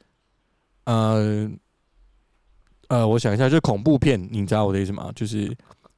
[0.84, 1.50] 呃，
[2.88, 5.10] 呃，我想一下，就是恐怖片，你知道我的意思吗？
[5.14, 5.44] 就是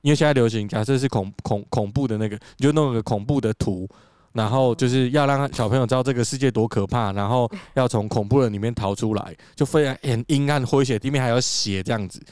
[0.03, 3.89] 因为现在流行，假设是恐恐恐怖的那个，你就弄个恐怖的图，
[4.33, 12.23] 然后就是要让小朋友知道这个世界多可怕，然后要从恐怖的里面逃出来，就非常很阴暗灰血，地面还有血这样子。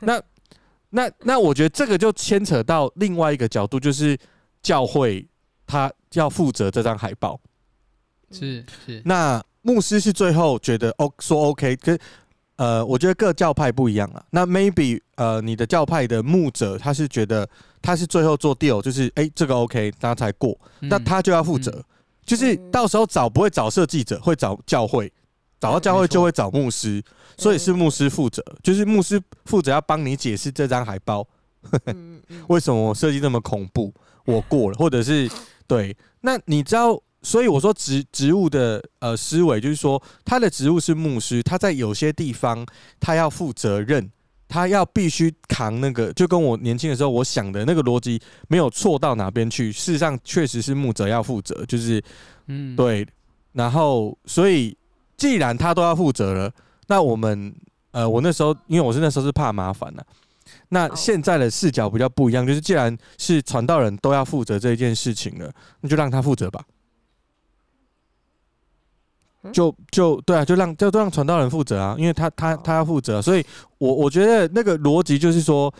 [0.00, 0.22] 那
[0.90, 4.16] 那那，我觉得这个就牵扯到另外一个角度，就是
[4.62, 5.26] 教会。
[5.66, 7.38] 他要负责这张海报，
[8.30, 9.02] 是是。
[9.04, 11.98] 那牧师是最后觉得 O 说 OK，跟
[12.54, 14.24] 呃，我觉得各教派不一样啊。
[14.30, 17.46] 那 maybe 呃，你的教派的牧者他是觉得
[17.82, 21.84] 他是最后做 deal，就是哎、欸、这个 OK，他才过，那他就要负责，
[22.24, 25.12] 就是到时候找不会找设计者，会找教会，
[25.58, 27.02] 找到教会就会找牧师，
[27.36, 31.26] 所以是牧师负责，就是牧师负责要帮你解释这张海报，
[32.48, 33.92] 为什么我设计这么恐怖，
[34.24, 35.28] 我过了，或者是。
[35.66, 42.64] 对，那你知道，所以我说植植物的呃思维，就是说他的植物是牧师，他在有些地方
[43.00, 44.10] 他要负责任，
[44.48, 49.72] 他要必须扛那个，就跟我年轻的时候我想的那个逻辑没有错到哪边去。
[49.72, 52.02] 事实上，确实是牧者要负责，就是，
[52.46, 53.06] 嗯，对。
[53.52, 54.76] 然后，所以
[55.16, 56.52] 既然他都要负责了，
[56.88, 57.54] 那我们，
[57.90, 60.06] 呃，我那时候因为我是那时候是怕麻烦了。
[60.68, 65.50] 那现在的视角比较不一样，就是既然是传道人都要负责这一件事情了，
[65.80, 66.64] 那就让他负责吧。
[69.52, 73.46] 就就对啊，就让就都让传道人负责啊，因为他他他要负责，所以
[73.78, 75.72] 我我觉得那个逻辑就是说，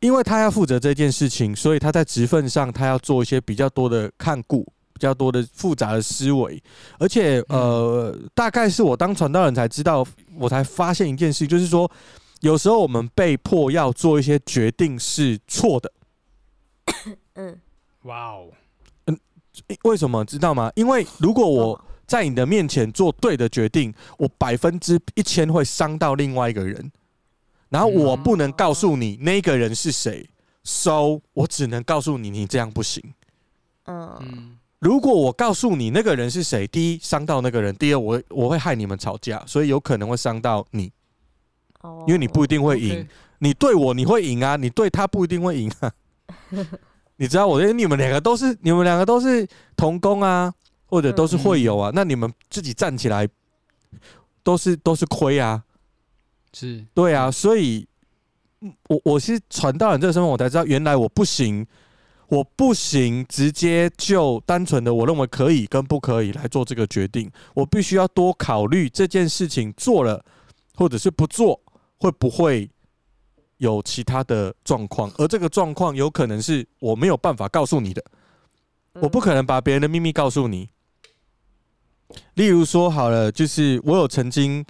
[0.00, 6.60] 因为他要负责这件事情，所以他在职分上他要做一些比较多的看顾，比较多的复杂的思维，
[6.98, 10.04] 而且呃，大概是我当传道人才知道，
[10.36, 11.88] 我才发现一件事，就是说，
[12.40, 15.92] 有时候我们被迫要做一些决定是错的。
[17.34, 17.58] 嗯，
[18.02, 18.48] 哇哦，
[19.06, 19.18] 嗯，
[19.84, 20.70] 为什么知道吗？
[20.76, 26.92] 因为如果我在你的面前做对的决定，我百分之一千会伤到另外一个人，
[27.68, 30.28] 然后我不能告诉你那个人是谁
[30.62, 33.02] ，so 我只能告诉你你这样不行。
[33.86, 40.92] 嗯，如果我告诉你那个人是谁，第一伤到那个人，第二我我会害你们吵架，所以有可能会伤到你。
[41.82, 43.06] 哦，因为你不一定会赢，
[43.38, 45.92] 你对我你会赢啊，你对他不一定会赢啊。
[47.16, 50.52] 你知道我，因为你们两个都是你们两个都是同工啊。
[50.88, 53.28] 或者都是会友啊，嗯、那你们自己站起来
[54.44, 55.60] 都是都是亏啊，
[56.52, 57.84] 是对啊，所以，
[58.88, 61.66] 我我是传道人这个身份，我才知道原来我不行，
[62.28, 70.24] 我不行，直接就单纯的我认为可以跟不可以来做这个决定，我必须要多考虑这件事情做了
[70.76, 71.60] 或者是不做
[71.98, 72.70] 会不会
[73.58, 78.04] 有其他的状况，而这个状况有可能是我没有办法告诉你的，
[78.94, 80.68] 我不可能把别人的秘密告诉你。
[82.34, 84.64] 例如说好了，就是我有曾经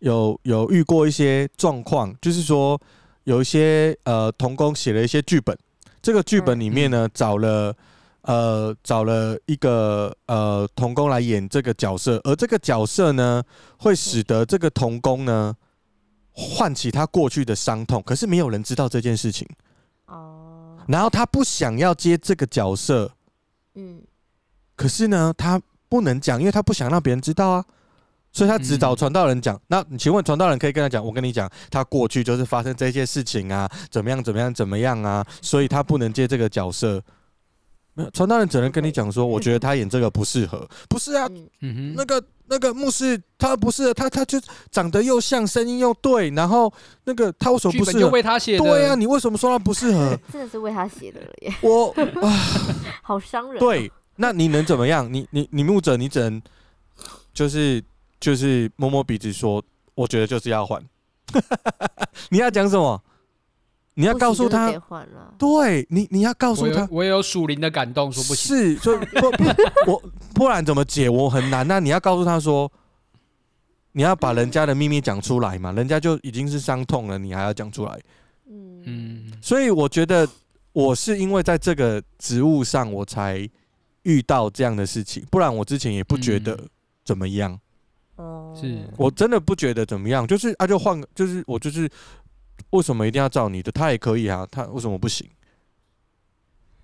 [0.00, 2.80] 有有遇过一些状况，就是说
[3.24, 5.56] 有一些呃童工写了一些剧本，
[6.02, 7.76] 这个剧本里面呢找了
[8.22, 13.42] 呃找了一个呃童工来演这个角色，而这个角色呢
[13.78, 15.54] 会使得这个童工呢
[16.40, 19.46] 唤起他过去的伤痛，可是没有人知道这件事情
[20.06, 23.12] 哦，然后他不想要接这个角色，
[23.74, 24.00] 嗯，
[24.74, 25.60] 可是呢他。
[25.90, 27.64] 不能讲，因为他不想让别人知道啊，
[28.30, 29.56] 所以他只找传道人讲。
[29.56, 37.02] 嗯、那你请问传道人可以跟他讲，我跟你讲，他过去就是发生这些事情啊，怎么样怎么样怎么样啊，所以他不能接这个角色。
[37.94, 40.64] 没有，传道人只能跟你讲说，我觉得他演这个不适合。
[40.88, 41.26] 不是啊，
[41.58, 44.38] 嗯哼，那个那个牧师他不是他，他就
[44.70, 46.70] 长得又像，声音又对，然后
[47.04, 48.00] 那个他为什么不适合？
[48.00, 48.64] 就为他写的。
[48.64, 50.18] 对啊，你为什么说他不适合？
[50.32, 51.54] 真的是为他写的了耶。
[51.62, 52.28] 我啊，
[53.02, 53.58] 好伤人。
[53.58, 53.90] 对。
[54.16, 55.10] 那你能怎么样？
[55.10, 56.42] 你你你牧者，你只能
[57.32, 57.82] 就是
[58.20, 59.62] 就是摸摸鼻子说，
[59.94, 60.84] 我觉得就是要换。
[62.28, 63.02] 你要讲什么？
[63.94, 64.72] 你要告诉他，
[65.38, 68.56] 对你你要告诉他，我也有属灵的感动，说不行。
[68.56, 70.02] 是，所以 不不，我
[70.34, 71.08] 不然怎么解？
[71.08, 71.66] 我很难。
[71.66, 72.70] 那你要告诉他说，
[73.92, 75.72] 你要把人家的秘密讲出来嘛？
[75.72, 78.00] 人家就已经是伤痛了，你还要讲出来？
[78.48, 80.28] 嗯，所以我觉得
[80.72, 83.48] 我是因为在这个职务上，我才。
[84.04, 86.58] 遇到这样的事情，不然我之前也不觉得
[87.04, 87.52] 怎么样。
[88.16, 91.86] 哦、嗯，是我真的不觉得怎么样，就是啊，就换，就是我就是
[92.70, 93.72] 为什么一定要照你的？
[93.72, 95.28] 他也可以啊，他为什么不行？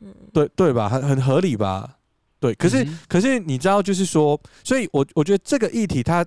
[0.00, 0.88] 嗯，对对吧？
[0.88, 1.98] 很很合理吧？
[2.40, 6.24] 对，可是、嗯、可是你知道，就是说，所以我我觉得这个议题它，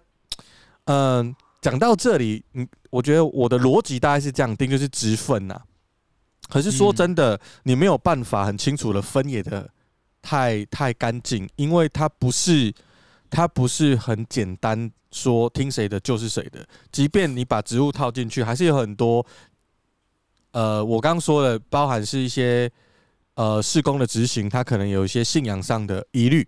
[0.85, 5.59] 嗯、呃，讲到这里，嗯，我觉得我的逻辑大概是这样定，就是直分呐。
[6.47, 9.69] 可是说真的，嗯、你没有办法很清楚的分野的。
[10.21, 12.73] 太太干净，因为它不是，
[13.29, 16.65] 它不是很简单说听谁的就是谁的。
[16.91, 19.25] 即便你把植物套进去，还是有很多，
[20.51, 22.69] 呃，我刚刚说的，包含是一些
[23.35, 26.47] 呃事工的执行，它可能有一些信仰上的疑虑。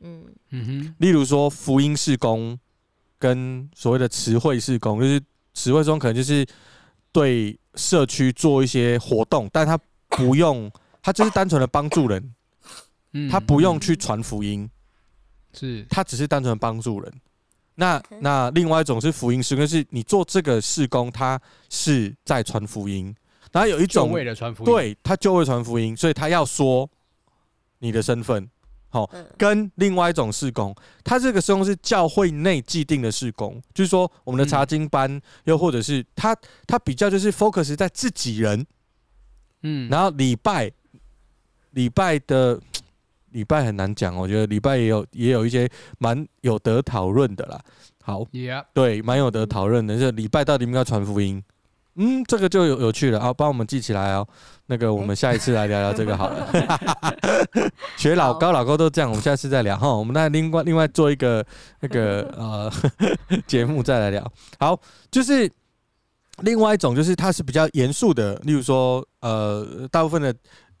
[0.00, 2.58] 嗯嗯哼，例如说福音事工
[3.18, 5.20] 跟所谓的词汇事工，就是
[5.54, 6.46] 词汇中可能就是
[7.12, 10.70] 对社区做一些活动，但他不用，
[11.02, 12.34] 他就是单纯的帮助人。
[13.30, 14.68] 他不用去传福音，
[15.54, 17.12] 是，他只是单纯帮助人。
[17.76, 23.12] 那那另外一种是福音事工，就是你做这个事工，他是在传福音。
[23.50, 26.88] 然后有一种为了传福音，对，他就会传福音，所以他要说
[27.80, 28.48] 你的身份。
[28.90, 36.36] 好，跟另外一种事工，他这个事工是教会内既定的事工，就是说我们的查经班，又或者是他
[36.68, 38.64] 他比较就是 focus 在自己人，
[39.62, 40.70] 嗯，然后礼拜
[41.72, 42.60] 礼拜的。
[43.34, 45.68] 礼拜很难讲，我觉得礼拜也有也有一些
[45.98, 47.60] 蛮有得讨论的啦。
[48.02, 48.24] 好.
[48.72, 49.98] 对，蛮有得讨论的。
[49.98, 51.42] 这礼拜到底应该传福音？
[51.96, 54.26] 嗯，这个就有有趣了啊，帮我们记起来哦。
[54.66, 56.48] 那个，我们下一次来聊聊这个好了。
[57.96, 59.92] 学老高老高都这样，我们下次再聊哈。
[59.94, 61.44] 我们再另外另外做一个
[61.80, 62.72] 那个 呃
[63.46, 64.32] 节目再来聊。
[64.58, 64.78] 好，
[65.10, 65.50] 就是
[66.38, 70.34] 另外一种，就是它是比较严肃的，例如说呃，大部分的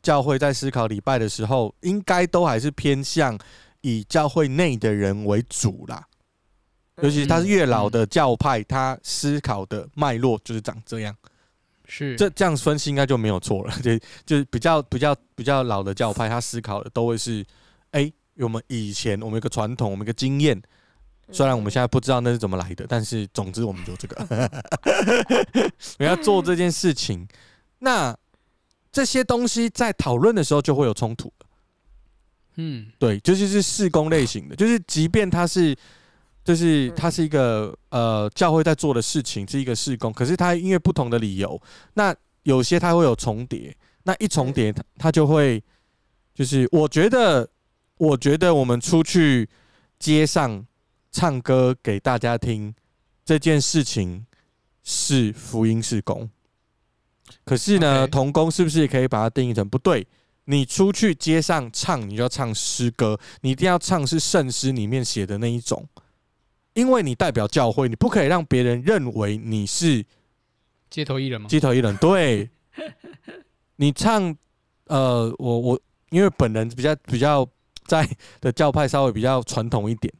[0.04, 3.36] 教会在思考礼拜的时候，应该都还是偏向
[3.80, 6.06] 以教会内的人为主啦。
[7.02, 11.16] 尤其是他是越老的教派，他思考的脉络就是长这样。
[11.86, 13.74] 是，这这样分析应该就没有错了。
[13.82, 17.44] 就就是比较比较比较老的教派，他思考的都会是：
[17.90, 20.60] 哎、欸，我们以前我们有个传统，我们一个经验，
[21.32, 24.50] 虽然我们现在不知道那是怎么来的，但是总之我们就这个，
[25.98, 27.26] 我要做这件事情。
[27.80, 28.16] 那
[28.94, 31.30] 这些东西在讨论的时候就会有冲突。
[32.54, 35.76] 嗯，对，就是是事工类型的，就是即便它是。
[36.46, 41.58] 就是它是一个呃教会在做的事情，是一个事工，可是它因为不同的理由，
[41.94, 45.64] 那有些它会有重叠，那一重叠它它就会，
[46.34, 47.48] 就是我觉得
[47.96, 49.48] 我觉得我们出去
[49.98, 50.62] 街上
[51.10, 52.74] 唱歌给大家听
[53.24, 54.26] 这件事情
[54.82, 56.28] 是福音事工，
[57.44, 60.06] 可是呢，童工是不是也可以把它定义成不对？
[60.46, 65.88] 你出去街上唱，你就要唱诗歌，你一定要唱是圣诗里面写的那一种。
[66.74, 70.04] 因为你代表教会，你不可以让别人认为你是
[70.90, 71.48] 街头艺人吗？
[71.48, 72.50] 街头艺人，对。
[73.76, 74.36] 你唱，
[74.86, 77.48] 呃，我我因为本人比较比较
[77.86, 78.08] 在
[78.40, 80.12] 的教派稍微比较传统一点，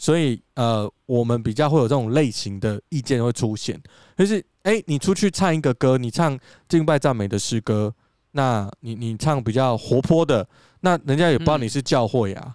[0.00, 3.78] 所以呃，我们比较会有这种类型的意见会出现。
[4.16, 6.36] 就是，哎、欸，你出去唱一个歌，你唱
[6.68, 7.94] 敬拜赞美的诗歌，
[8.30, 10.48] 那你你唱比较活泼的，
[10.80, 12.54] 那人家也不知道你是教会啊，嗯、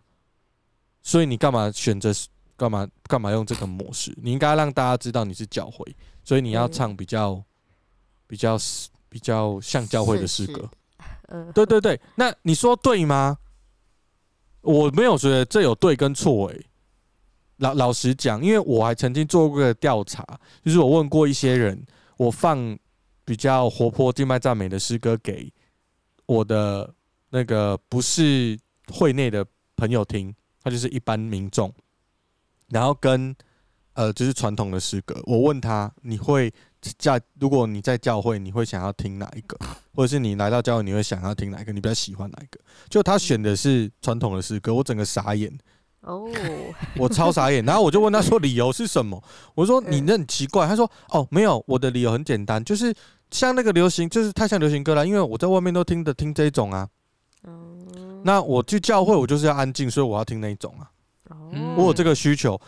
[1.03, 2.11] 所以你干嘛选择？
[2.57, 4.17] 干嘛干嘛用这个模式？
[4.23, 5.85] 你应该让大家知道你是教会，
[6.23, 7.43] 所以你要唱比较
[8.27, 8.57] 比较
[9.09, 10.69] 比较像教会的诗歌。
[11.53, 13.37] 对对对，那你说对吗？
[14.61, 16.65] 我没有觉得这有对跟错诶。
[17.57, 20.25] 老老实讲，因为我还曾经做过个调查，
[20.63, 21.85] 就是我问过一些人，
[22.17, 22.77] 我放
[23.23, 25.51] 比较活泼敬拜赞美的诗歌给
[26.25, 26.93] 我的
[27.29, 28.57] 那个不是
[28.89, 31.73] 会内的朋友听，他就是一般民众。
[32.69, 33.35] 然后跟
[33.93, 36.51] 呃，就是传统的诗歌，我问他，你会
[36.97, 39.57] 在如果你在教会，你会想要听哪一个？
[39.93, 41.71] 或者是你来到教会，你会想要听哪一个？
[41.71, 42.59] 你比较喜欢哪一个？
[42.89, 45.55] 就他选的是传统的诗歌，我整个傻眼
[46.05, 46.29] 哦，
[46.97, 47.63] 我超傻眼。
[47.65, 49.21] 然后我就问他说，理由是什么？
[49.53, 50.67] 我说你那很奇怪。
[50.67, 52.93] 他说哦，没有，我的理由很简单，就是
[53.31, 56.87] 像那个流行，就是太像流行歌了，因为我在外面都听的听这种啊。
[58.23, 60.89] 那我去教会，我就是要安静，所以我要听那一种啊。
[61.75, 62.59] 我有这个需求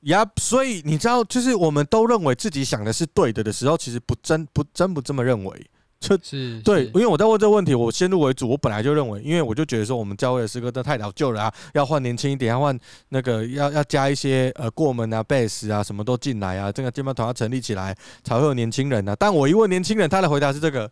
[0.00, 5.70] 呀所以你知道，就是我们都认为自己想的是对的的时候，其实不真不真不这么认为。
[6.00, 12.78] 是，对，因为我在问这个问题，我先入为主，我本来就认为，因为我就觉得说，我们教会的诗歌都太老旧了啊，要换年轻一点，要换
[13.08, 19.16] 那个要要加一些呃过门啊、贝斯啊，什么都进来啊，这个键盘团要成立起来，才会有年轻人啊。
[19.18, 20.90] 但我一问年轻人，他的回答是这个，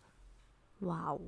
[0.79, 1.19] 哇哦，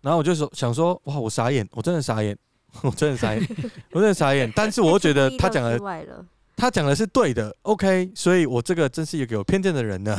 [0.00, 2.36] 然后我就说想说，哇，我傻眼，我真的傻眼。
[2.80, 3.48] 我真的傻眼，
[3.92, 4.50] 我真的傻眼。
[4.56, 5.78] 但是我觉得他讲的，
[6.56, 7.54] 他讲的是对的。
[7.60, 10.18] OK，所以我这个真是一个有偏见的人呢。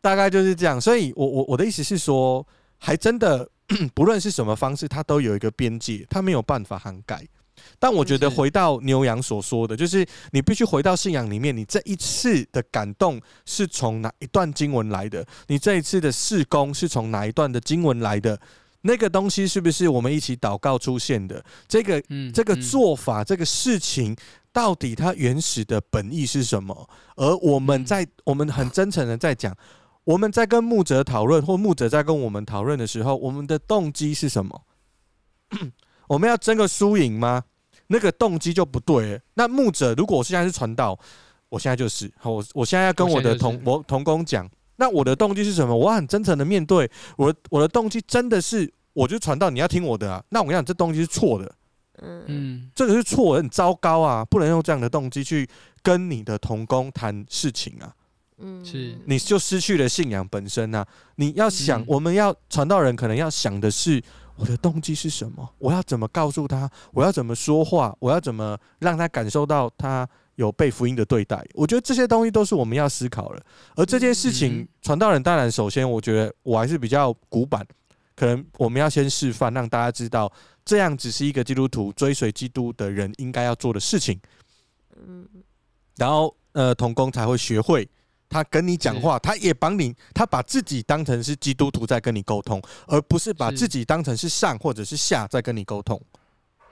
[0.00, 0.80] 大概就是这样。
[0.80, 2.46] 所以我我我的意思是说，
[2.78, 3.48] 还真的
[3.94, 7.26] 不论是什么方式，它都有一个边界，它没有办法涵盖。
[7.78, 15.26] 但我觉得回到牛羊所说的，就是你必须回到信仰里面，你这一次的感动是从哪一段经文来的？
[15.48, 18.40] 你这一次的事工是从哪一段的经文来的？
[18.82, 21.44] 那个东西是不是我们一起祷告出现的？
[21.66, 22.00] 这个
[22.32, 24.16] 这个做法，这个事情
[24.52, 26.88] 到底它原始的本意是什么？
[27.16, 29.54] 而我们在我们很真诚的在讲，
[30.08, 34.62] 我们在跟牧者讨论，或牧者在跟我们讨论的时候，我们的动机是什么？
[36.08, 37.44] 我们要争个输赢吗？
[37.88, 39.20] 那个动机就不对。
[39.34, 40.98] 那牧者，如果我现在是传道，
[41.50, 44.48] 我现在就是我，我现在要跟我的同我同工讲。
[44.76, 45.76] 那我的动机是什么？
[45.76, 50.24] 我很真诚的面对我的我的动机，真的是我就传道，你要听我的啊。
[50.30, 51.54] 那我跟你讲，这动机是错的，
[52.00, 55.46] 嗯，这个是错的，很糟糕啊，不能用这样的动机去
[55.82, 57.92] 跟你的同工谈事情啊，
[58.38, 60.86] 嗯，是，你就失去了信仰本身啊。
[61.16, 64.02] 你要想，我们要传道人，可能要想的是
[64.36, 65.48] 我的动机是什么？
[65.58, 66.70] 我要怎么告诉他？
[66.92, 67.94] 我要怎么说话？
[67.98, 70.08] 我要怎么让他感受到他？
[70.38, 73.44] 有被福音的对待，我觉得这些东西都是我们要思考的。
[73.74, 77.66] 而这件事情，传道人当然首先，我觉得我还是比较古板，
[78.14, 80.32] 可能我们要先示范，让大家知道
[80.64, 84.16] 这样只是一个基督徒追随基督的人应该要做的事情。
[85.04, 85.26] 嗯，
[85.96, 87.88] 然后呃，童工才会学会
[88.28, 96.00] 他跟你讲话，他也帮你，他把自己当成是基督徒在跟你沟通，而不是把自己当成是上或者是下在跟你沟通。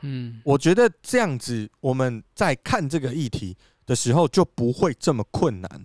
[0.03, 5.83] 嗯，我觉得这样子，我们在看这个议题的时候就不会这么困难。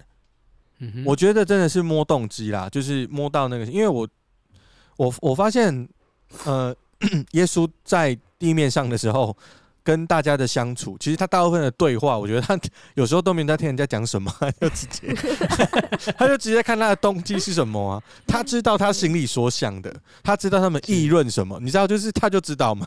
[0.79, 4.07] 嗯，我觉得真的是摸动机啦，就是摸到那个，因为我
[4.97, 5.87] 我我发现，
[6.43, 6.75] 呃，
[7.31, 9.35] 耶稣在地面上的时候。
[9.83, 12.59] 跟大家的相处，其实他大部分的对话，我觉得他
[12.95, 15.13] 有时候都没在听人家讲什么， 他就直接，
[16.17, 18.03] 他就直接看他的动机是什么啊？
[18.27, 22.85] 他知道他心里所想的，他知道他们议论什么，你知道，就是他就知道嘛。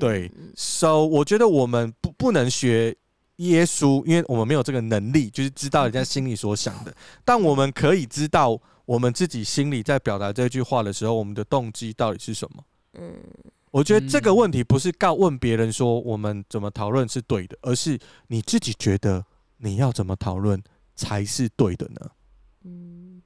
[0.00, 2.96] 对，So 我觉得我们不不能学
[3.36, 6.92] 耶稣，因为我们没有这个能力，就是知道人家心里所想的。
[7.24, 12.64] 但我们可以知道我们自己心里在表达这句话的时候，我们的动机到底是什么。
[12.98, 13.14] 嗯。
[13.72, 17.98] 我觉得这个问题不是告问别人说我们怎么讨论是对的，而是
[18.28, 19.24] 你自己觉得
[19.56, 20.62] 你要怎么讨论
[20.94, 22.10] 才是对的呢？
[22.64, 23.22] 嗯，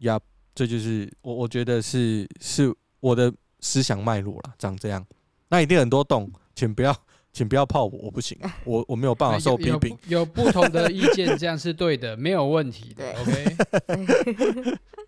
[0.00, 0.20] 呀，
[0.54, 5.04] 这就是我我觉得是是我的思想脉络了，长这样。
[5.48, 6.94] 那一定很多洞，请不要
[7.32, 9.96] 请不要泡我，我不行， 我我没有办法受批评。
[10.06, 13.10] 有不同的意见，这样是对的，没有问题的。
[13.22, 13.56] OK，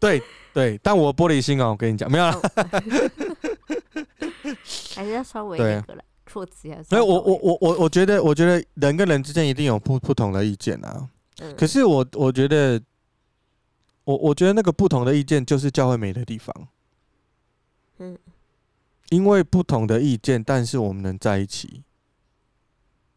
[0.00, 0.22] 对
[0.54, 2.40] 对，但我玻璃心哦，我跟你讲，没有了。
[4.94, 6.82] 还是要稍微那个了，措辞要。
[6.82, 11.08] 所以我我我我我觉得，我觉得人跟人之间一定有不不同的意见啊。
[11.38, 11.54] 嗯。
[11.56, 12.80] 可是我我觉得，
[14.04, 16.54] 我我觉得那个不同的意见就是教会美的地方。
[17.98, 18.18] 嗯。
[19.10, 21.82] 因为不同的意见，但是我们能在一起，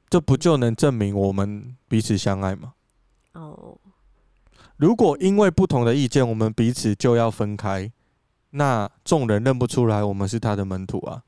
[0.09, 2.73] 这不就能证明我们彼此相爱吗？
[3.33, 3.77] 哦。
[4.77, 7.91] 如果因为不同的意见，我们彼此就要分开。
[8.55, 11.23] 那众人认不出来我们是他的门徒啊，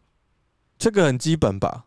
[0.78, 1.86] 这个很基本吧？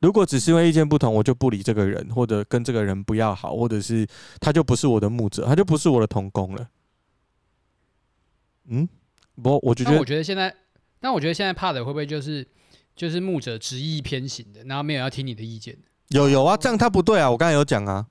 [0.00, 4.06] 如果只是因为意见不同，我就不理这个人，或者跟这个人不要好，或者是
[4.40, 6.68] 他就不是我的牧者，他就不是我的同工了。
[8.68, 8.88] 嗯，
[9.42, 10.54] 不，我觉得，我觉得现在，
[11.00, 12.46] 那我觉得现在怕的会不会就是
[12.96, 15.76] 就是牧者执意偏行的，然后没有要听你的意见？
[16.08, 18.06] 有有啊，这样他不对啊，我刚才有讲啊。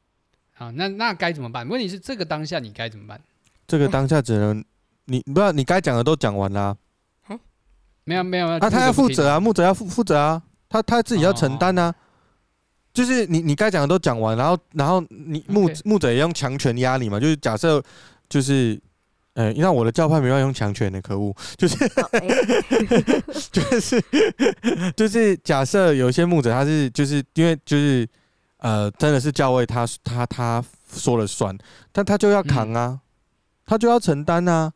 [0.53, 1.67] 好，那那该怎么办？
[1.67, 3.19] 问题是这个当下你该怎么办？
[3.65, 4.63] 这个当下只能。
[5.05, 6.75] 你不要，你该讲的都讲完了。
[8.05, 11.93] 没有没有，啊他要负责啊，牧者要负负责啊，他他自己要承担啊。
[12.93, 17.19] 就是你你该讲的都讲完，然后然后你牧牧者也用强权压你嘛。
[17.19, 17.81] 就是假设
[18.27, 18.77] 就是，
[19.33, 21.33] 呃，因为我的教派没办法用强权的，可恶。
[21.57, 21.75] 就是
[23.51, 24.03] 就是
[24.95, 28.07] 就是假设有些牧者他是就是因为就是
[28.57, 31.57] 呃真的是教会他他他说了算，
[31.91, 32.99] 但他就要扛啊，
[33.65, 34.73] 他就要承担啊。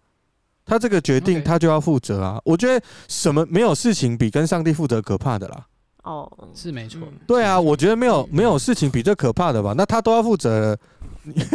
[0.68, 5.65] 他这个决定，他就要负责啊我觉得什么没有事情比跟上帝负责可怕的啦。
[6.03, 7.01] 哦，是没错。
[7.26, 9.74] 对啊，我觉得没有没有事情比这可怕的吧？
[9.76, 10.78] 那他都要负责了，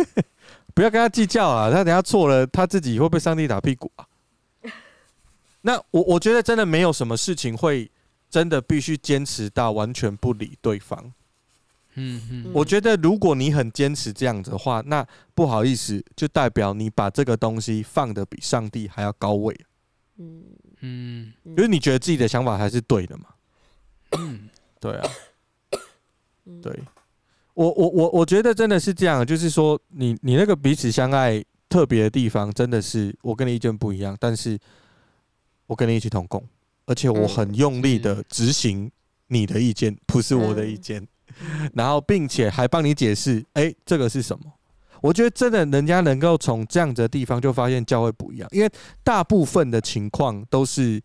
[0.75, 1.71] 不要跟他计较啊！
[1.71, 4.05] 他等下错了，他自己会被上帝打屁股啊？
[5.63, 7.91] 那我我觉得真的没有什么事情会
[8.29, 11.13] 真的必须坚持到完全不理对方。
[11.95, 19.55] 嗯嗯，我觉得如果你很坚持这样子的话，那不好意思，就代表你把这个东西放得比上帝还要高位。
[20.18, 20.43] 嗯
[20.80, 23.24] 嗯，因为你觉得自己的想法还是对的嘛。
[24.18, 24.49] 嗯，
[24.80, 25.09] 对啊。
[26.61, 26.76] 对，
[27.55, 34.59] 我我我我觉得真的是这样，就是说你你那个彼此相爱特别的地方，真的是我跟你意见不一样，但是
[35.66, 36.45] 我跟你一起同工，
[36.84, 38.90] 而且我很用力的执行
[39.28, 41.07] 你的意见，不是我的意见。
[41.74, 44.45] 然后，并且还帮你解释，哎、欸，这个是什么？
[45.01, 48.70] 我觉得真的，人家能够从这样子的地方就发现教会不一样，因为
[49.03, 51.03] 大部分的情况都是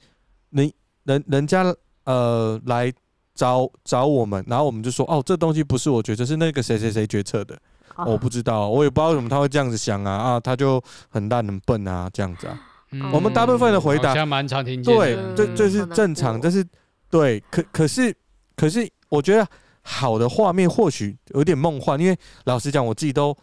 [0.51, 0.71] 你
[1.05, 1.73] 人人家
[2.03, 2.93] 呃来
[3.33, 7.57] 找找我们，然后我们就说，哦，这东西不是我决策，是那个谁谁谁决策的，
[8.05, 12.61] 我不知道，我也不知道为什么他会这样子想啊啊，他就很烂很笨啊，这样子啊。
[12.91, 16.63] 嗯、我们大部分的回答，蛮常听见，对，这这是正常，这是
[17.09, 18.15] 对，可可是
[18.55, 19.47] 可是，我觉得。
[19.89, 23.35] 好的画面或许有点梦幻，因为老实讲，我自己都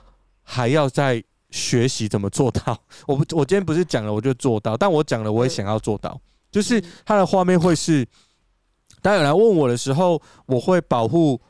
[0.42, 2.78] 还要在学习怎么做到。
[3.08, 6.20] 我不，我今天不是讲了我就做到，但我讲了我也想要做到。
[6.52, 8.06] 就是他的画面会是，
[9.00, 11.40] 当有人来问我的时候，我会保护，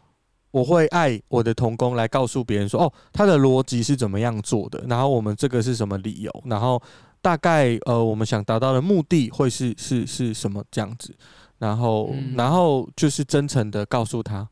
[0.53, 6.81] 我会爱我的童工来告诉别人说，哦，他的逻辑是怎么样做的，然后我们这个是什么理由，然后
[7.21, 11.13] 大概呃我们想达到的目的会是是是什么这样子，
[11.59, 14.49] 然后然后就是真诚的告诉他。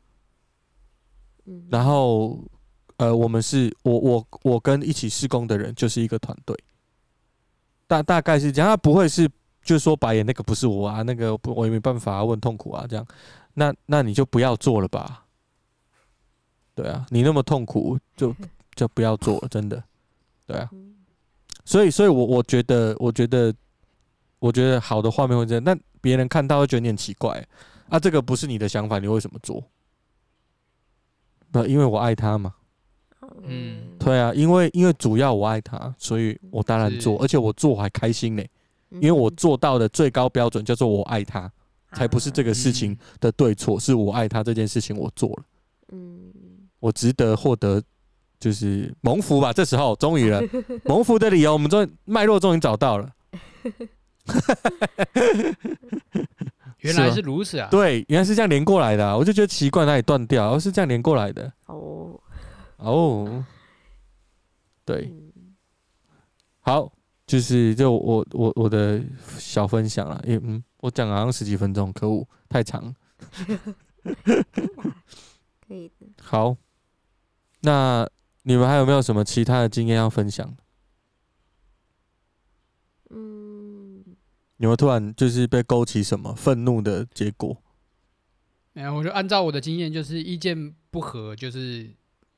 [1.69, 2.39] 然后，
[2.97, 6.57] 呃，我们是我我我跟一起施工的人就是一个团队，
[7.87, 9.27] 大大概是这样，他不会是
[9.63, 13.05] 就是说白眼那个不是我啊，那个不我也没办法啊，我很痛苦啊，这样，
[13.53, 15.25] 那那你就不要做了吧，
[16.75, 18.35] 对啊，你那么痛苦就
[18.75, 19.83] 就不要做了，真的，
[20.47, 20.69] 对啊，
[21.65, 23.53] 所以，所以我我觉得，我觉得，
[24.39, 27.41] 我觉得好的画面会这样，那别人看到会觉得你很奇怪。
[27.87, 27.99] 啊。
[27.99, 29.63] 这个不是你的想法，你为什么做？
[31.53, 32.53] 那因为我爱他嘛。
[33.45, 38.43] 嗯，对啊，因为因为主要我爱他，所以我当然做，而且我做我还开心呢。
[38.89, 41.49] 因为我做到的最高标准叫做我爱他，
[41.93, 45.43] 才不是这个事情的对错，是我爱他这件事情我做了。
[45.93, 46.33] 嗯，
[46.79, 47.81] 我值得获得。
[48.39, 50.41] 就是蒙福吧，这时候终于了，
[50.83, 53.09] 蒙福的理由我们终于脉络终于找到了，
[56.83, 57.67] 原来是如此啊！
[57.71, 61.51] 对，原来是这样连过来的，啊，我就觉得奇怪，哪里断掉，而是这样连过来的。
[61.65, 62.19] 哦
[62.77, 63.45] 哦，
[64.85, 65.11] 对，
[66.59, 66.91] 好，
[67.25, 69.01] 就是就我我我的
[69.37, 72.93] 小分享了，也嗯，我讲了好像十几分钟，可恶，太长。
[75.67, 76.07] 可以的。
[76.21, 76.55] 好，
[77.61, 78.07] 那。
[78.45, 80.53] 你们还有没有什么其他的经验要分享？
[84.63, 87.53] 你会突然就是被勾起什么愤怒的结果？
[88.71, 91.85] 没有，我就按照我的经验，就是意见不合，就是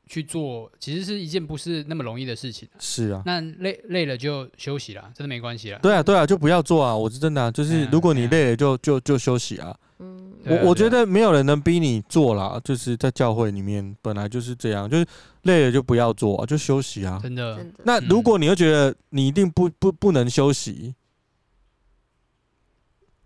[0.07, 2.67] 去做，其实是一件不是那么容易的事情。
[2.80, 5.78] 是啊，那累累了就休息了，真的没关系了。
[5.84, 6.97] 对啊，对啊，就不要做啊！
[6.97, 9.78] 我是真的啊，就是如果你累了就就就休息啊。
[9.99, 10.34] 嗯。
[10.47, 15.05] 我我觉得没有人能逼你做啦，就是在教会里面本来就是这样，就是
[15.43, 17.19] 累了就不要做啊，就休息啊。
[17.21, 17.63] 真的。
[17.84, 20.95] 那如果你又觉得你一定不不不能休息，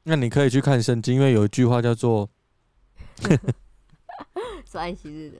[0.09, 2.27] 那你可以去看圣经，因为有一句话叫做
[4.69, 5.37] “说安息日的”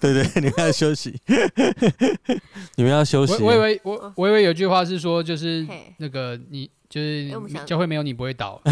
[0.00, 1.18] 对对，你们要休息，
[2.76, 3.42] 你们要休息。
[3.42, 5.66] 我以为我我以为有句话是说，就是
[5.98, 7.30] 那个你就是
[7.66, 8.60] 教会没有你不会倒。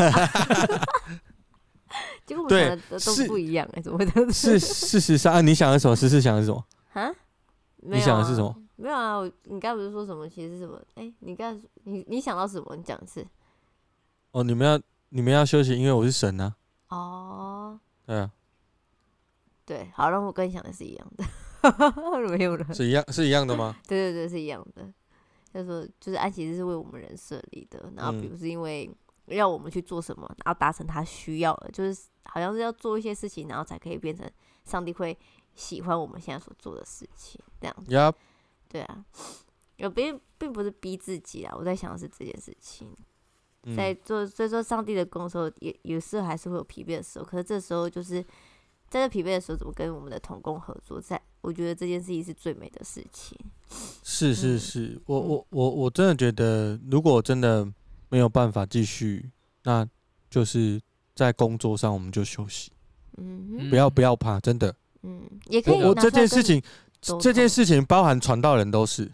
[2.24, 4.06] 结果我们想的都不一样哎，怎么会？
[4.30, 5.96] 是事实上啊，你想的什么？
[5.96, 6.64] 事实想的什么？
[6.92, 7.10] 啊？
[7.76, 8.54] 你想的是什么？
[8.76, 10.28] 没有啊，你刚不是说什么？
[10.28, 10.80] 其实是什么？
[10.94, 12.74] 哎，你刚你你想到什么？
[12.76, 13.26] 你讲一次。
[14.30, 14.80] 哦，你们要
[15.14, 16.56] 你们要休息，因为我是神啊。
[16.88, 17.78] 哦。
[18.06, 18.32] 对啊。
[19.64, 21.24] 对，好，那我跟你想的是一样的。
[22.36, 22.74] 没有了。
[22.74, 23.76] 是一样是一样的吗？
[23.86, 24.92] 对对对，是一样的。
[25.52, 28.90] 就是说，就是安息日是为我们人设立的，然后比如是因为。
[29.26, 34.28] 要我们去做什么，然后达成他需要的，就是好像是要做一些事情，然后才可以变成
[34.64, 35.16] 上帝会
[35.54, 37.92] 喜欢我们现在所做的事情，这样子。
[37.92, 38.14] Yep.
[38.68, 39.04] 对啊，
[39.76, 42.94] 有并并不是逼自己啊，我在想的是这件事情，
[43.76, 48.22] 在做所以说上帝的工的时候，也有时候还是会有疲惫的时候，可是这时候就是
[48.88, 53.38] 在这疲惫的时候，怎么跟我们的同工合作，在我觉得这件事情是最美的事情。
[54.02, 57.70] 是是是，嗯、我我我我真的觉得，如果真的。
[58.12, 59.30] 没有办法继续，
[59.62, 59.88] 那
[60.28, 60.78] 就是
[61.14, 62.70] 在工作上我们就休息。
[63.16, 64.76] 嗯，不要不要怕，真的。
[65.00, 65.80] 嗯，也可以。
[65.82, 66.62] 我，我这件事情，
[67.18, 69.10] 这件事情包含传道人都是。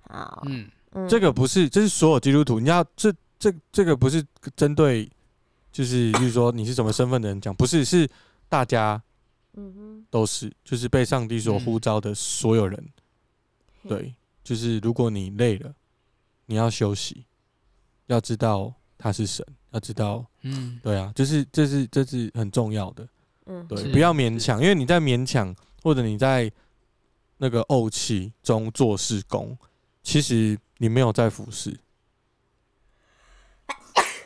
[0.00, 0.68] 好，嗯，
[1.08, 2.58] 这个不是，这是所有基督徒。
[2.58, 4.24] 你要这这这个不是
[4.54, 5.10] 针对，
[5.72, 8.08] 就是就是说你是什么身份的人讲，不是，是
[8.48, 9.02] 大家，
[9.54, 12.88] 嗯哼，都是，就是被上帝所呼召的所有人。
[13.88, 14.14] 对，
[14.44, 15.74] 就是如果你累了，
[16.46, 17.26] 你要休息。
[18.06, 23.08] 要知道他是神，要知道，嗯，对啊，就是这是这是很重要的，
[23.46, 26.50] 嗯，对，不要勉强，因为你在勉强或者你在
[27.36, 29.56] 那个怄气中做事工，
[30.02, 31.78] 其实你没有在服侍。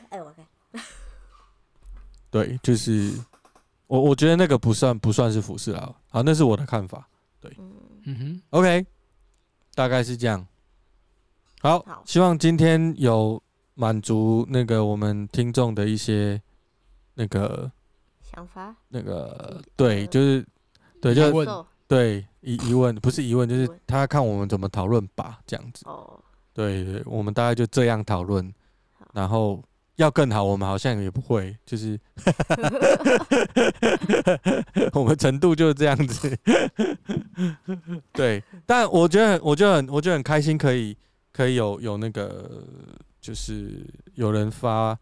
[0.08, 0.46] 哎呦我天！
[2.35, 3.12] 对，就是
[3.87, 7.07] 我我觉得那个不算不算是服侍啊，好，那是我的看法，
[7.41, 8.16] 对，嗯。
[8.18, 8.85] 哼，OK，
[9.74, 10.45] 大概是这样，
[11.61, 13.41] 好，希望今天有。
[13.76, 16.41] 满足那个我们听众的一些
[17.14, 17.68] 那个
[18.22, 20.47] 想法，那个对，就是
[21.03, 21.49] 对，就问
[21.89, 25.82] 对疑疑问，不是疑问，就是他看我们怎么讨论吧，这样子。
[25.87, 26.22] 哦，
[26.53, 28.49] 对对，我们大概就这样讨论，
[29.12, 29.61] 然后
[29.97, 31.99] 要更好，我们好像也不会，就是
[34.92, 36.38] 我们程度就是这样子。
[38.12, 40.97] 对，但我觉得，我觉得很，我觉得很开心，可以
[41.32, 42.64] 可以有有那个。
[43.24, 43.82] 就是
[44.16, 44.95] 有人发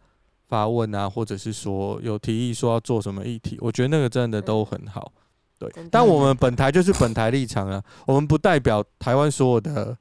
[0.47, 5.13] 发问啊，或者是说有提议说要做什么议题，我觉得那个真的都很好。
[5.59, 9.99] 对，但我们本台就是本台立场啊，我们不代表台湾所有的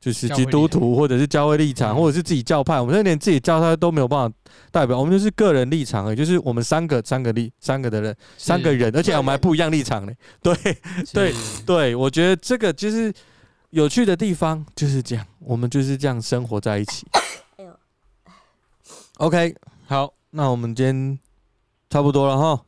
[0.00, 4.36] 就是基督徒或者是教会立场，或者是自己教派，我们现在连自己教派都没有办法
[4.70, 10.12] 代表，我们就是个人立场而已，就是我们三个三个立三个的人三个人，而且我们还不一样立场呢。
[10.40, 10.54] 对
[11.12, 11.34] 对
[11.66, 13.12] 对，我觉得这个就是
[13.70, 17.06] 有趣的地方就是这样，我们就是这样生活在一起。
[19.16, 19.52] OK，
[19.86, 21.18] 好，那我们今天
[21.90, 22.62] 差不多了哈。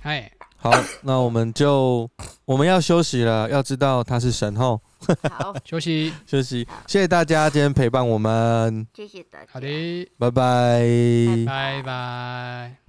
[0.00, 0.30] 嗨，
[0.64, 2.08] 好，那我们就
[2.46, 4.80] 我们要休息了，要知道他是神后。
[5.30, 6.10] 好， 休息。
[6.26, 12.83] 休息，谢谢大家今天陪伴我们，谢谢大家，好的，拜拜，拜拜。